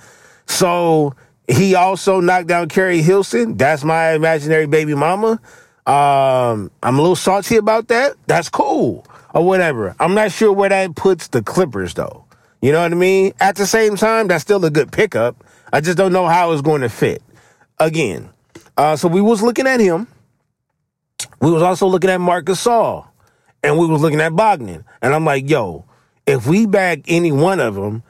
[0.47, 1.15] So
[1.47, 3.57] he also knocked down Keri Hilson.
[3.57, 5.41] That's my imaginary baby mama.
[5.87, 8.17] Um, I'm a little salty about that.
[8.27, 9.95] That's cool or whatever.
[9.99, 12.25] I'm not sure where that puts the Clippers though.
[12.61, 13.33] You know what I mean?
[13.41, 15.45] At the same time, that's still a good pickup.
[15.73, 17.23] I just don't know how it's going to fit.
[17.79, 18.31] Again,
[18.77, 20.07] uh, so we was looking at him.
[21.41, 23.09] We was also looking at Marcus Gasol,
[23.62, 24.85] and we was looking at Bogdan.
[25.01, 25.85] And I'm like, yo,
[26.27, 28.03] if we bag any one of them,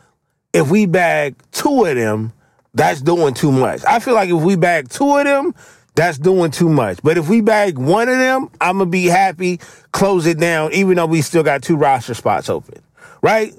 [0.53, 2.33] if we bag two of them,
[2.75, 3.83] that's doing too much.
[3.87, 5.55] I feel like if we bag two of them,
[5.95, 7.03] that's doing too much.
[7.03, 9.61] But if we bag one of them, I'm gonna be happy,
[9.93, 12.83] close it down, even though we still got two roster spots open.
[13.23, 13.55] Right?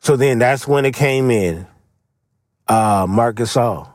[0.00, 1.66] So then that's when it came in.
[2.68, 3.88] Uh Marc Gasol.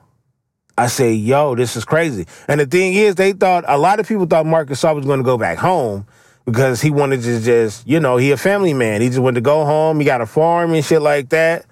[0.80, 2.28] I say, yo, this is crazy.
[2.48, 5.24] And the thing is, they thought a lot of people thought Marc All was gonna
[5.24, 6.08] go back home
[6.48, 9.02] because he wanted to just, you know, he a family man.
[9.02, 10.00] He just wanted to go home.
[10.00, 11.66] He got a farm and shit like that.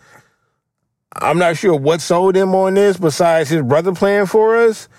[1.14, 4.90] I'm not sure what sold him on this besides his brother playing for us.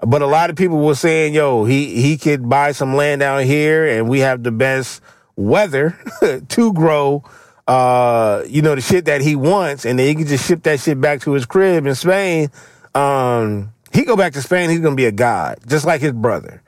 [0.00, 3.44] But a lot of people were saying, yo, he, he could buy some land down
[3.44, 5.00] here and we have the best
[5.34, 5.98] weather
[6.48, 7.24] to grow,
[7.66, 9.86] uh, you know, the shit that he wants.
[9.86, 12.50] And then he can just ship that shit back to his crib in Spain.
[12.94, 16.12] Um, he go back to Spain, he's going to be a god, just like his
[16.12, 16.61] brother.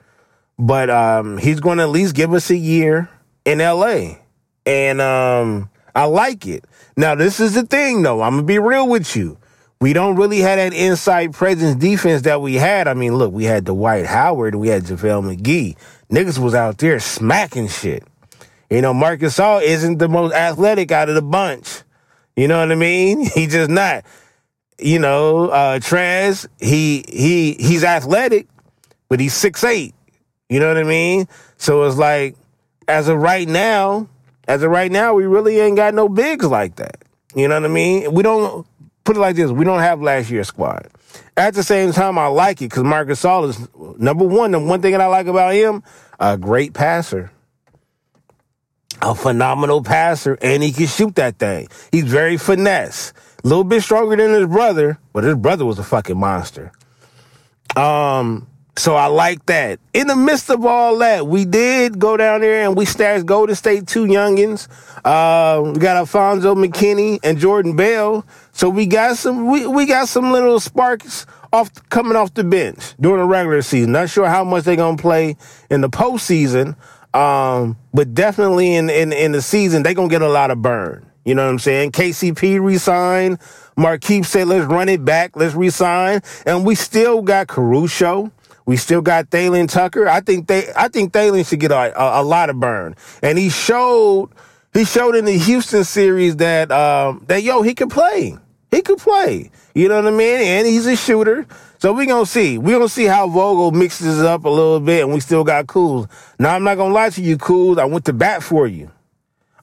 [0.57, 3.09] But, um, he's going to at least give us a year
[3.43, 4.15] in LA.
[4.65, 6.65] And, um, I like it.
[6.97, 8.21] Now, this is the thing though.
[8.21, 9.37] I'm going to be real with you
[9.85, 12.87] we don't really have that inside presence defense that we had.
[12.87, 15.75] I mean, look, we had Dwight Howard, we had JaVale McGee.
[16.09, 18.03] Niggas was out there smacking shit.
[18.69, 21.83] You know, Marcus Gasol isn't the most athletic out of the bunch.
[22.35, 23.25] You know what I mean?
[23.33, 24.05] He just not.
[24.77, 28.47] You know, uh Trez, he he he's athletic,
[29.07, 29.93] but he's six eight.
[30.49, 31.27] You know what I mean?
[31.57, 32.35] So it's like,
[32.87, 34.07] as of right now,
[34.47, 37.03] as of right now, we really ain't got no bigs like that.
[37.35, 38.13] You know what I mean?
[38.13, 38.65] We don't
[39.03, 40.87] put it like this: we don't have last year's squad.
[41.37, 44.51] At the same time, I like it because Marcus Gasol is number one.
[44.51, 45.83] The one thing that I like about him,
[46.19, 47.31] a great passer,
[49.01, 51.67] a phenomenal passer, and he can shoot that thing.
[51.91, 55.83] He's very finesse, a little bit stronger than his brother, but his brother was a
[55.83, 56.71] fucking monster.
[57.75, 59.79] Um, so I like that.
[59.93, 63.55] In the midst of all that, we did go down there and we stashed Golden
[63.55, 64.67] State two youngins.
[65.05, 68.25] Uh, we got Alfonzo McKinnie and Jordan Bell.
[68.51, 72.95] So we got some we, we got some little sparks off coming off the bench
[72.99, 73.93] during the regular season.
[73.93, 75.37] Not sure how much they're gonna play
[75.69, 76.75] in the postseason.
[77.13, 81.09] Um, but definitely in, in in the season, they're gonna get a lot of burn.
[81.23, 81.91] You know what I'm saying?
[81.93, 83.39] KCP resigned.
[83.77, 86.21] Markieff said, let's run it back, let's resign.
[86.45, 88.31] And we still got Caruso.
[88.65, 90.07] We still got Talen Tucker.
[90.07, 92.95] I think they, I think Talen should get a, a, a, lot of burn.
[93.21, 94.29] And he showed,
[94.73, 98.35] he showed in the Houston series that, um, that yo, he could play.
[98.71, 99.51] He could play.
[99.75, 100.41] You know what I mean?
[100.41, 101.45] And he's a shooter.
[101.77, 102.57] So we're gonna see.
[102.57, 106.09] We're gonna see how Vogel mixes up a little bit, and we still got Kuz.
[106.39, 107.77] Now I'm not gonna lie to you, Kuz.
[107.77, 108.89] I went to bat for you.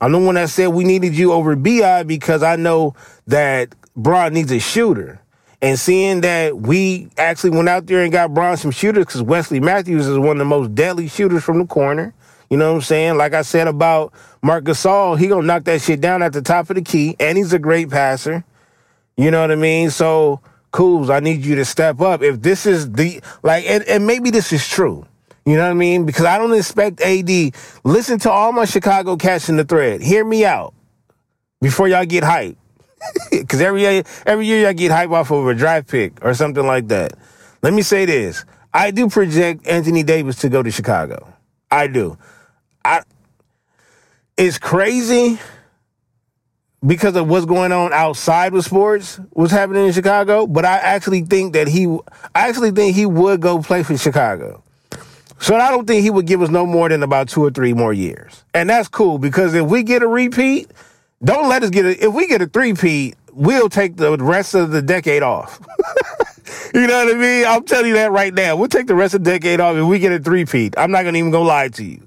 [0.00, 2.94] I'm the one that said we needed you over Bi because I know
[3.26, 5.21] that Bron needs a shooter.
[5.62, 9.60] And seeing that we actually went out there and got Bron some shooters because Wesley
[9.60, 12.12] Matthews is one of the most deadly shooters from the corner.
[12.50, 13.16] You know what I'm saying?
[13.16, 16.68] Like I said about Marc Gasol, he gonna knock that shit down at the top
[16.68, 18.44] of the key, and he's a great passer.
[19.16, 19.90] You know what I mean?
[19.90, 20.40] So,
[20.72, 22.22] Kuz, I need you to step up.
[22.22, 25.06] If this is the like, and, and maybe this is true.
[25.46, 26.06] You know what I mean?
[26.06, 27.54] Because I don't expect AD.
[27.84, 30.02] Listen to all my Chicago cats in the thread.
[30.02, 30.74] Hear me out
[31.60, 32.56] before y'all get hyped.
[33.30, 36.66] Because every year, every year y'all get hype off of a draft pick or something
[36.66, 37.14] like that.
[37.62, 41.32] Let me say this: I do project Anthony Davis to go to Chicago.
[41.70, 42.18] I do.
[42.84, 43.02] I.
[44.36, 45.38] It's crazy
[46.84, 50.46] because of what's going on outside with sports, what's happening in Chicago.
[50.46, 51.86] But I actually think that he,
[52.34, 54.62] I actually think he would go play for Chicago.
[55.38, 57.72] So I don't think he would give us no more than about two or three
[57.72, 58.44] more years.
[58.54, 60.70] And that's cool because if we get a repeat,
[61.24, 62.02] don't let us get it.
[62.02, 65.60] if we get a three-peat, we'll take the rest of the decade off.
[66.74, 67.46] you know what I mean?
[67.46, 68.56] I'm telling you that right now.
[68.56, 70.74] We'll take the rest of the decade off if we get a three-peat.
[70.76, 72.06] I'm not to even go lie to you.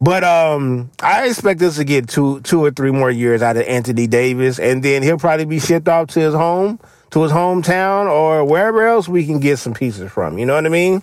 [0.00, 3.64] But um, I expect us to get two, two or three more years out of
[3.64, 6.78] Anthony Davis, and then he'll probably be shipped off to his home,
[7.10, 10.38] to his hometown, or wherever else we can get some pieces from.
[10.38, 11.02] You know what I mean?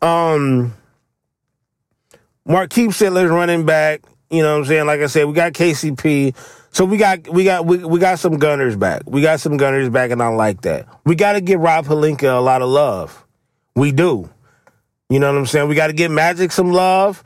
[0.00, 0.74] Um,
[2.46, 4.02] Marquise Sittler's running back.
[4.30, 4.86] You know what I'm saying?
[4.86, 6.34] Like I said, we got KCP.
[6.72, 9.02] So we got we got we, we got some gunners back.
[9.06, 10.86] We got some gunners back, and I like that.
[11.04, 13.26] We got to give Rob Pelinka a lot of love.
[13.74, 14.30] We do.
[15.08, 15.68] You know what I'm saying?
[15.68, 17.24] We got to give Magic some love,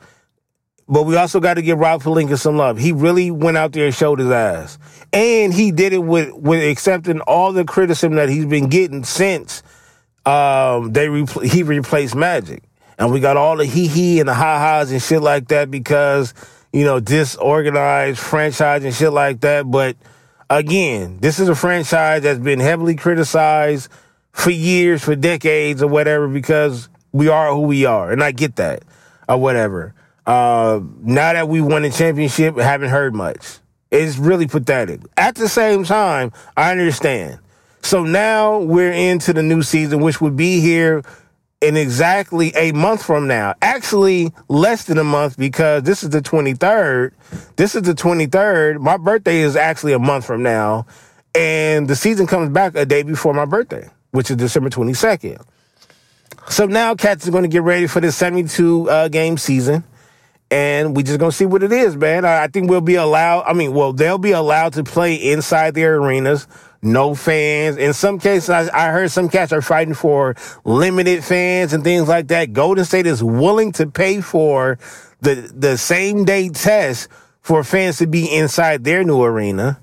[0.87, 2.79] but we also got to give Rob Pelinka some love.
[2.79, 4.79] He really went out there and showed his ass,
[5.13, 9.61] and he did it with with accepting all the criticism that he's been getting since
[10.25, 12.63] um, they repl- he replaced Magic,
[12.97, 15.69] and we got all the hee hee and the ha ha's and shit like that
[15.69, 16.33] because
[16.75, 19.63] you know, disorganized franchise and shit like that.
[19.71, 19.95] But
[20.49, 23.87] again, this is a franchise that's been heavily criticized
[24.33, 28.11] for years, for decades, or whatever, because we are who we are.
[28.11, 28.83] And I get that,
[29.29, 29.93] or whatever.
[30.25, 33.59] Uh, now that we won the championship, haven't heard much.
[33.89, 34.99] It's really pathetic.
[35.15, 37.39] At the same time, I understand.
[37.83, 41.03] So now we're into the new season, which would be here
[41.65, 43.55] in exactly a month from now.
[43.59, 47.11] Actually, less than a month because this is the 23rd.
[47.55, 48.79] This is the 23rd.
[48.79, 50.85] My birthday is actually a month from now.
[51.33, 55.43] And the season comes back a day before my birthday, which is December 22nd.
[56.49, 59.83] So now Cats are going to get ready for the 72 uh, game season.
[60.51, 62.23] And we're just gonna see what it is, man.
[62.23, 63.45] I think we'll be allowed.
[63.47, 66.47] I mean, well, they'll be allowed to play inside their arenas
[66.85, 67.77] no fans.
[67.77, 72.07] In some cases, I, I, heard some cats are fighting for limited fans and things
[72.07, 72.53] like that.
[72.53, 74.77] Golden State is willing to pay for
[75.21, 77.09] the the same day test
[77.41, 79.79] for fans to be inside their new arena.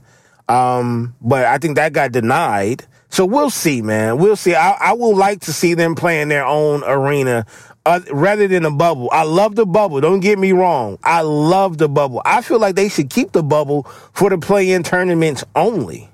[0.48, 2.86] Um, but I think that got denied.
[3.08, 4.18] So we'll see, man.
[4.18, 4.54] We'll see.
[4.54, 7.44] I, I would like to see them play in their own arena
[7.84, 9.08] uh, rather than a bubble.
[9.12, 10.00] I love the bubble.
[10.00, 10.98] Don't get me wrong.
[11.02, 12.22] I love the bubble.
[12.24, 13.84] I feel like they should keep the bubble
[14.14, 16.11] for the play-in tournaments only.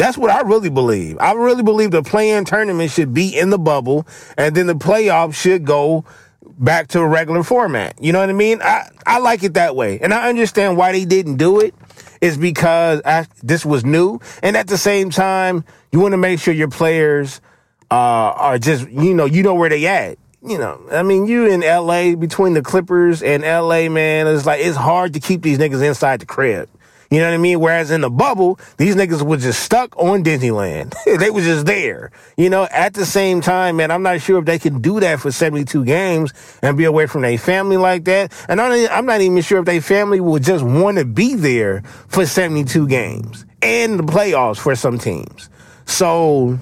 [0.00, 1.18] That's what I really believe.
[1.20, 4.06] I really believe the play-in tournament should be in the bubble,
[4.38, 6.06] and then the playoffs should go
[6.42, 8.02] back to a regular format.
[8.02, 8.62] You know what I mean?
[8.62, 10.00] I, I like it that way.
[10.00, 11.74] And I understand why they didn't do it.
[12.22, 14.20] it is because I, this was new.
[14.42, 17.42] And at the same time, you want to make sure your players
[17.90, 20.16] uh, are just, you know, you know where they at.
[20.42, 24.64] You know, I mean, you in LA between the Clippers and LA, man, it's like,
[24.64, 26.70] it's hard to keep these niggas inside the crib.
[27.10, 27.58] You know what I mean?
[27.58, 30.94] Whereas in the bubble, these niggas were just stuck on Disneyland.
[31.18, 32.12] they was just there.
[32.36, 35.18] You know, at the same time, man, I'm not sure if they can do that
[35.18, 36.32] for 72 games
[36.62, 38.32] and be away from their family like that.
[38.48, 42.24] And I'm not even sure if their family would just want to be there for
[42.26, 45.50] 72 games and the playoffs for some teams.
[45.86, 46.60] So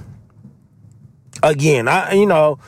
[1.43, 2.59] again, I, you know,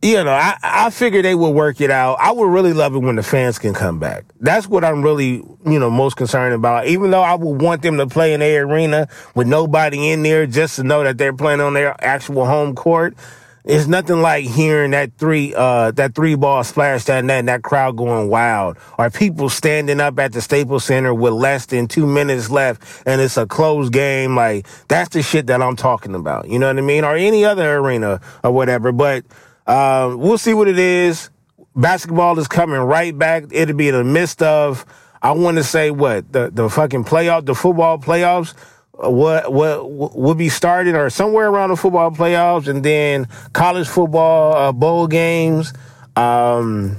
[0.00, 2.18] you know, I, I figure they will work it out.
[2.20, 4.24] I would really love it when the fans can come back.
[4.40, 6.86] That's what I'm really, you know, most concerned about.
[6.86, 10.46] Even though I would want them to play in their arena with nobody in there
[10.46, 13.16] just to know that they're playing on their actual home court.
[13.64, 17.62] It's nothing like hearing that three, uh, that three ball splash that net and that
[17.62, 22.06] crowd going wild or people standing up at the Staples Center with less than two
[22.06, 24.36] minutes left and it's a closed game.
[24.36, 26.48] Like that's the shit that I'm talking about.
[26.48, 27.04] You know what I mean?
[27.04, 28.90] Or any other arena or whatever.
[28.90, 29.26] But,
[29.68, 31.30] uh, we'll see what it is.
[31.76, 33.44] Basketball is coming right back.
[33.52, 34.84] It'll be in the midst of,
[35.22, 38.54] I want to say what the the fucking playoff, the football playoffs.
[38.98, 43.86] Uh, what what will be starting or somewhere around the football playoffs, and then college
[43.86, 45.72] football uh, bowl games.
[46.16, 46.96] Um,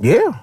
[0.00, 0.38] yeah,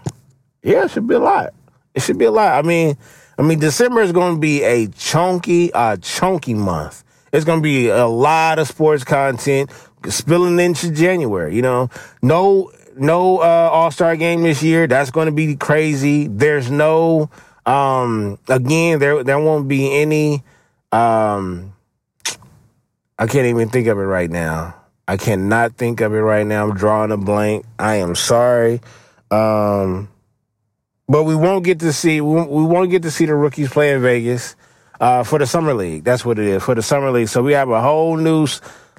[0.62, 1.54] yeah, it should be a lot.
[1.96, 2.54] It should be a lot.
[2.64, 2.98] I mean,
[3.38, 7.04] I mean, December is going to be a chunky, uh, chunky month.
[7.32, 9.72] It's going to be a lot of sports content
[10.10, 11.56] spilling into January.
[11.56, 11.89] You know,
[12.22, 14.88] no no uh, All Star game this year.
[14.88, 16.28] That's going to be crazy.
[16.28, 17.30] There's no
[17.66, 20.43] um again there there won't be any
[20.91, 21.74] um
[23.18, 24.76] I can't even think of it right now.
[25.08, 26.68] I cannot think of it right now.
[26.68, 27.66] I'm drawing a blank.
[27.80, 28.82] I am sorry.
[29.32, 30.10] Um
[31.08, 33.93] but we won't get to see we, we won't get to see the rookies play
[33.93, 34.56] in Vegas
[34.99, 36.04] uh, for the summer league.
[36.04, 37.28] That's what it is for the summer league.
[37.28, 38.47] So we have a whole new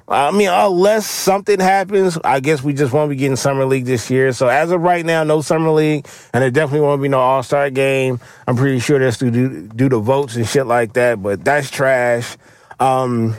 [0.07, 4.09] I mean, unless something happens, I guess we just won't be getting summer league this
[4.11, 4.33] year.
[4.33, 7.41] So as of right now, no summer league, and there definitely won't be no All
[7.41, 8.19] Star game.
[8.45, 11.71] I'm pretty sure that's to do do the votes and shit like that, but that's
[11.71, 12.37] trash.
[12.79, 13.35] Um,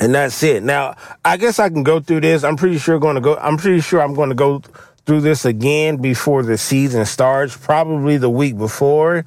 [0.00, 0.62] and that's it.
[0.62, 2.44] Now, I guess I can go through this.
[2.44, 3.36] I'm pretty sure going to go.
[3.36, 4.62] I'm pretty sure I'm going to go
[5.04, 9.24] through this again before the season starts, probably the week before.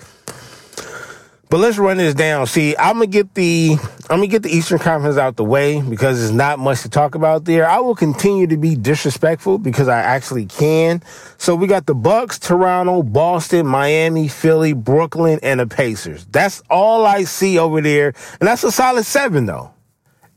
[1.56, 2.48] But let's run this down.
[2.48, 3.78] See, I'm gonna get the
[4.10, 7.16] I'm gonna get the Eastern Conference out the way because there's not much to talk
[7.16, 7.66] about there.
[7.66, 11.02] I will continue to be disrespectful because I actually can.
[11.38, 16.26] So we got the Bucks, Toronto, Boston, Miami, Philly, Brooklyn, and the Pacers.
[16.26, 18.08] That's all I see over there,
[18.42, 19.72] and that's a solid seven though.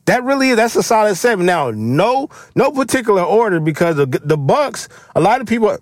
[0.05, 1.47] That really that's a solid seven.
[1.47, 4.89] Now, no no particular order because the, the Bucks.
[5.17, 5.79] A lot of people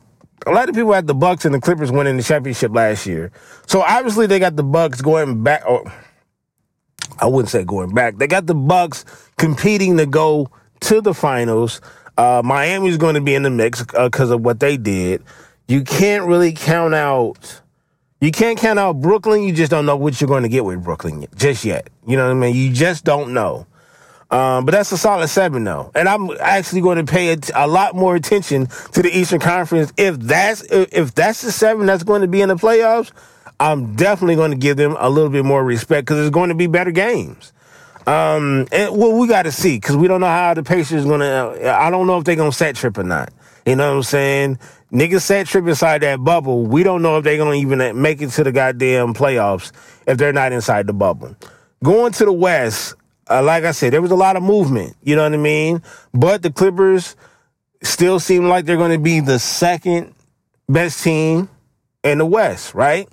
[0.47, 3.33] a lot of people had the Bucks and the Clippers winning the championship last year.
[3.67, 5.91] So obviously they got the Bucks going back or
[7.19, 8.19] I wouldn't say going back.
[8.19, 9.05] They got the Bucks
[9.39, 11.81] competing to go to the finals.
[12.19, 15.23] Uh, Miami's going to be in the mix because uh, of what they did.
[15.69, 17.61] You can't really count out.
[18.21, 19.43] You can't count out Brooklyn.
[19.43, 21.91] You just don't know what you're going to get with Brooklyn just yet.
[22.07, 22.55] You know what I mean?
[22.55, 23.67] You just don't know.
[24.31, 25.93] Um, but that's a solid seven, though.
[25.95, 29.93] And I'm actually going to pay a, a, lot more attention to the Eastern Conference.
[29.97, 33.13] If that's if that's the seven that's going to be in the playoffs,
[33.61, 36.57] I'm definitely going to give them a little bit more respect because there's going to
[36.57, 37.53] be better games.
[38.07, 41.21] Um, and well, we got to see because we don't know how the Pacers going
[41.21, 41.73] to.
[41.73, 43.33] I don't know if they're going to set trip or not.
[43.65, 44.59] You know what I'm saying?
[44.93, 46.65] Niggas set trip inside that bubble.
[46.65, 49.73] We don't know if they're going to even make it to the goddamn playoffs
[50.07, 51.35] if they're not inside the bubble.
[51.83, 52.95] Going to the West,
[53.29, 54.97] uh, like I said, there was a lot of movement.
[55.03, 55.83] You know what I mean?
[56.13, 57.17] But the Clippers
[57.83, 60.15] still seem like they're going to be the second
[60.69, 61.49] best team
[62.03, 63.09] in the West, right?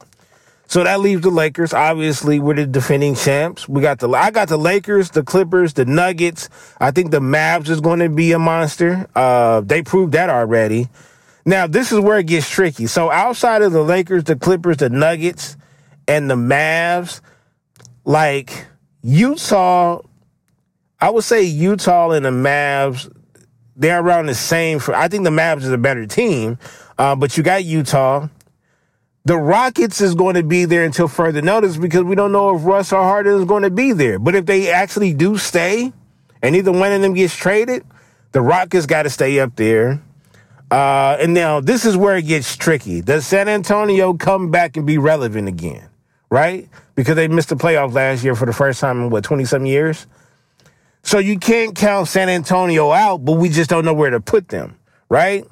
[0.67, 1.73] So that leaves the Lakers.
[1.73, 3.69] Obviously, we're the defending champs.
[3.69, 6.49] We got the I got the Lakers, the Clippers, the Nuggets.
[6.79, 9.07] I think the Mavs is going to be a monster.
[9.13, 10.89] Uh, they proved that already.
[11.45, 12.87] Now this is where it gets tricky.
[12.87, 15.57] So outside of the Lakers, the Clippers, the Nuggets,
[16.07, 17.21] and the Mavs,
[18.05, 18.65] like
[19.03, 20.01] Utah,
[20.99, 23.13] I would say Utah and the Mavs,
[23.75, 24.79] they're around the same.
[24.79, 26.57] For I think the Mavs is a better team,
[26.97, 28.29] uh, but you got Utah.
[29.25, 32.65] The Rockets is going to be there until further notice because we don't know if
[32.65, 34.19] Russ or Harden is going to be there.
[34.19, 35.93] But if they actually do stay,
[36.41, 37.85] and either one of them gets traded,
[38.33, 40.01] the Rockets got to stay up there.
[40.69, 43.01] Uh, and now this is where it gets tricky.
[43.01, 45.87] Does San Antonio come back and be relevant again?
[46.29, 46.67] Right?
[46.95, 49.65] Because they missed the playoffs last year for the first time in what, 20 some
[49.65, 50.07] years?
[51.03, 54.47] So you can't count San Antonio out, but we just don't know where to put
[54.49, 54.77] them,
[55.09, 55.45] right?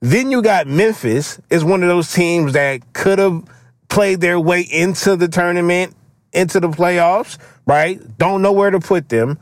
[0.00, 3.44] Then you got Memphis is one of those teams that could have
[3.88, 5.94] played their way into the tournament,
[6.32, 8.00] into the playoffs, right?
[8.18, 9.38] Don't know where to put them.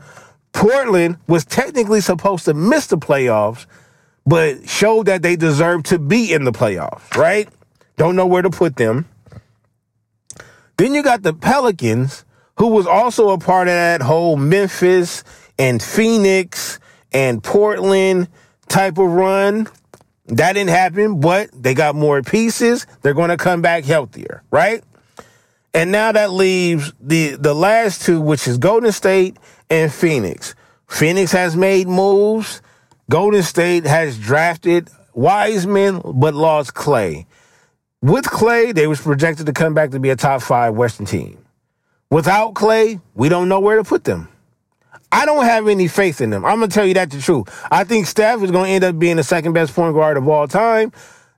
[0.53, 3.65] Portland was technically supposed to miss the playoffs,
[4.25, 7.49] but showed that they deserve to be in the playoffs, right?
[7.97, 9.07] Don't know where to put them.
[10.77, 12.25] Then you got the Pelicans,
[12.57, 15.23] who was also a part of that whole Memphis
[15.57, 16.79] and Phoenix
[17.11, 18.27] and Portland
[18.67, 19.67] type of run.
[20.27, 22.87] That didn't happen, but they got more pieces.
[23.01, 24.83] They're going to come back healthier, right?
[25.73, 29.37] And now that leaves the the last two, which is Golden State
[29.69, 30.55] and Phoenix.
[30.87, 32.61] Phoenix has made moves.
[33.09, 37.25] Golden State has drafted Wiseman, but lost Klay.
[38.05, 41.43] With Klay, they was projected to come back to be a top five Western team.
[42.11, 44.29] Without Klay, we don't know where to put them.
[45.11, 46.45] I don't have any faith in them.
[46.45, 47.47] I'm gonna tell you that the truth.
[47.71, 50.47] I think Steph is gonna end up being the second best point guard of all
[50.47, 50.91] time.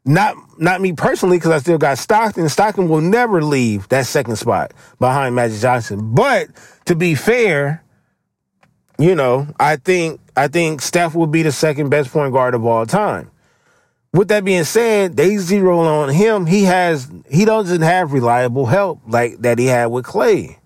[0.03, 2.49] Not not me personally, because I still got Stockton.
[2.49, 6.13] Stockton will never leave that second spot behind Magic Johnson.
[6.13, 6.49] But
[6.83, 7.81] to be fair,
[8.99, 12.65] you know, I think I think Steph will be the second best point guard of
[12.65, 13.31] all time
[14.13, 16.45] with that being said, they zero on him.
[16.45, 20.57] He has he doesn't have reliable help like that he had with Klay.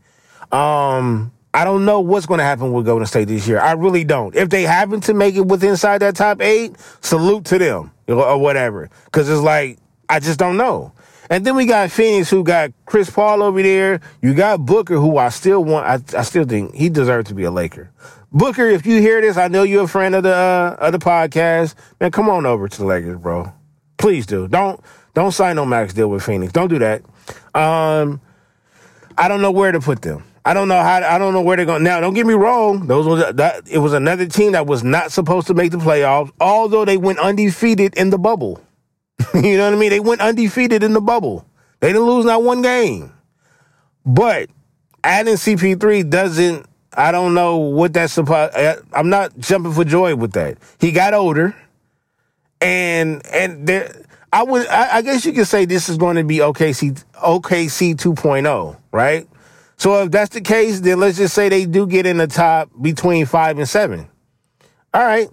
[0.52, 3.60] Um, I don't know what's going to happen with Golden State this year.
[3.60, 4.36] I really don't.
[4.36, 8.38] If they happen to make it with inside that top eight, salute to them or
[8.38, 8.90] whatever.
[9.06, 10.94] Because it's like I just don't know.
[11.30, 14.02] And then we got Phoenix, who got Chris Paul over there.
[14.22, 15.88] You got Booker, who I still want.
[15.88, 17.90] I, I still think he deserves to be a Laker.
[18.34, 21.00] Booker, if you hear this, I know you're a friend of the uh, of the
[21.00, 21.76] podcast.
[22.00, 23.52] Man, come on over to the Lakers, bro.
[23.98, 24.48] Please do.
[24.48, 24.80] Don't
[25.14, 26.54] don't sign no max deal with Phoenix.
[26.54, 27.04] Don't do that.
[27.54, 28.22] Um,
[29.18, 30.24] I don't know where to put them.
[30.46, 30.96] I don't know how.
[31.04, 31.84] I don't know where they're going.
[31.84, 32.88] Now, don't get me wrong.
[32.88, 33.68] Those was that.
[33.70, 37.20] It was another team that was not supposed to make the playoffs, although they went
[37.20, 38.62] undefeated in the bubble.
[39.34, 39.90] you know what I mean?
[39.90, 41.46] They went undefeated in the bubble.
[41.82, 43.12] They didn't lose not one game.
[44.06, 44.50] But
[45.04, 48.56] adding CP3 doesn't I don't know what that's supposed.
[48.94, 50.58] I'm not jumping for joy with that.
[50.80, 51.56] He got older,
[52.60, 53.94] and and there,
[54.34, 54.68] I would.
[54.68, 59.28] I, I guess you could say this is going to be OKC OKC 2.0, right?
[59.78, 62.70] So if that's the case, then let's just say they do get in the top
[62.82, 64.08] between five and seven.
[64.94, 65.30] All right,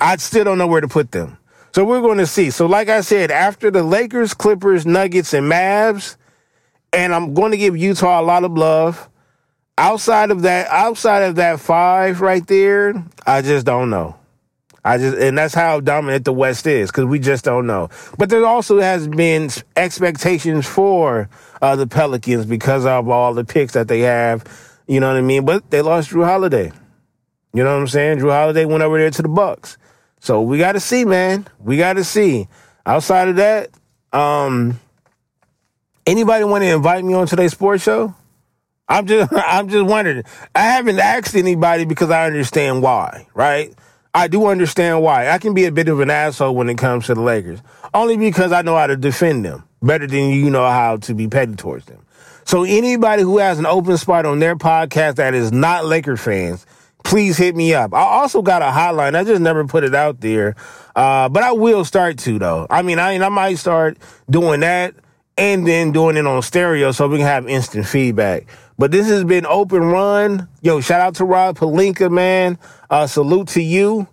[0.00, 1.38] I still don't know where to put them.
[1.72, 2.50] So we're going to see.
[2.50, 6.16] So, like I said, after the Lakers, Clippers, Nuggets, and Mavs,
[6.92, 9.08] and I'm going to give Utah a lot of love.
[9.80, 14.14] Outside of that, outside of that five right there, I just don't know.
[14.84, 17.88] I just and that's how dominant the West is because we just don't know.
[18.18, 21.30] But there also has been expectations for
[21.62, 24.44] uh, the Pelicans because of all the picks that they have.
[24.86, 25.46] You know what I mean?
[25.46, 26.72] But they lost Jrue Holiday.
[27.54, 28.18] You know what I'm saying?
[28.18, 29.78] Jrue Holiday went over there to the Bucks.
[30.20, 31.48] So we got to see, man.
[31.58, 32.48] We got to see.
[32.84, 33.70] Outside of that,
[34.12, 34.78] um,
[36.06, 38.14] anybody want to invite me on today's sports show?
[38.90, 40.24] I'm just I'm just wondering.
[40.54, 43.72] I haven't asked anybody because I understand why, right?
[44.12, 45.28] I do understand why.
[45.28, 47.60] I can be a bit of an asshole when it comes to the Lakers,
[47.94, 51.28] only because I know how to defend them better than you know how to be
[51.28, 52.04] petty towards them.
[52.44, 56.66] So anybody who has an open spot on their podcast that is not Laker fans,
[57.04, 57.94] please hit me up.
[57.94, 59.14] I also got a hotline.
[59.14, 60.56] I just never put it out there,
[60.96, 62.66] uh, but I will start to though.
[62.68, 64.96] I mean, I I might start doing that
[65.40, 68.46] and then doing it on stereo so we can have instant feedback.
[68.78, 70.48] But this has been Open Run.
[70.60, 72.58] Yo, shout out to Rob Pelinka, man.
[72.90, 74.06] Uh, salute to you.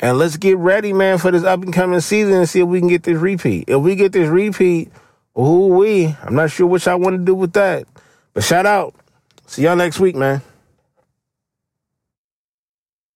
[0.00, 2.80] And let's get ready, man, for this up and coming season and see if we
[2.80, 3.68] can get this repeat.
[3.68, 4.90] If we get this repeat,
[5.38, 7.86] ooh we, I'm not sure what I want to do with that.
[8.32, 8.94] But shout out.
[9.46, 10.40] See y'all next week, man.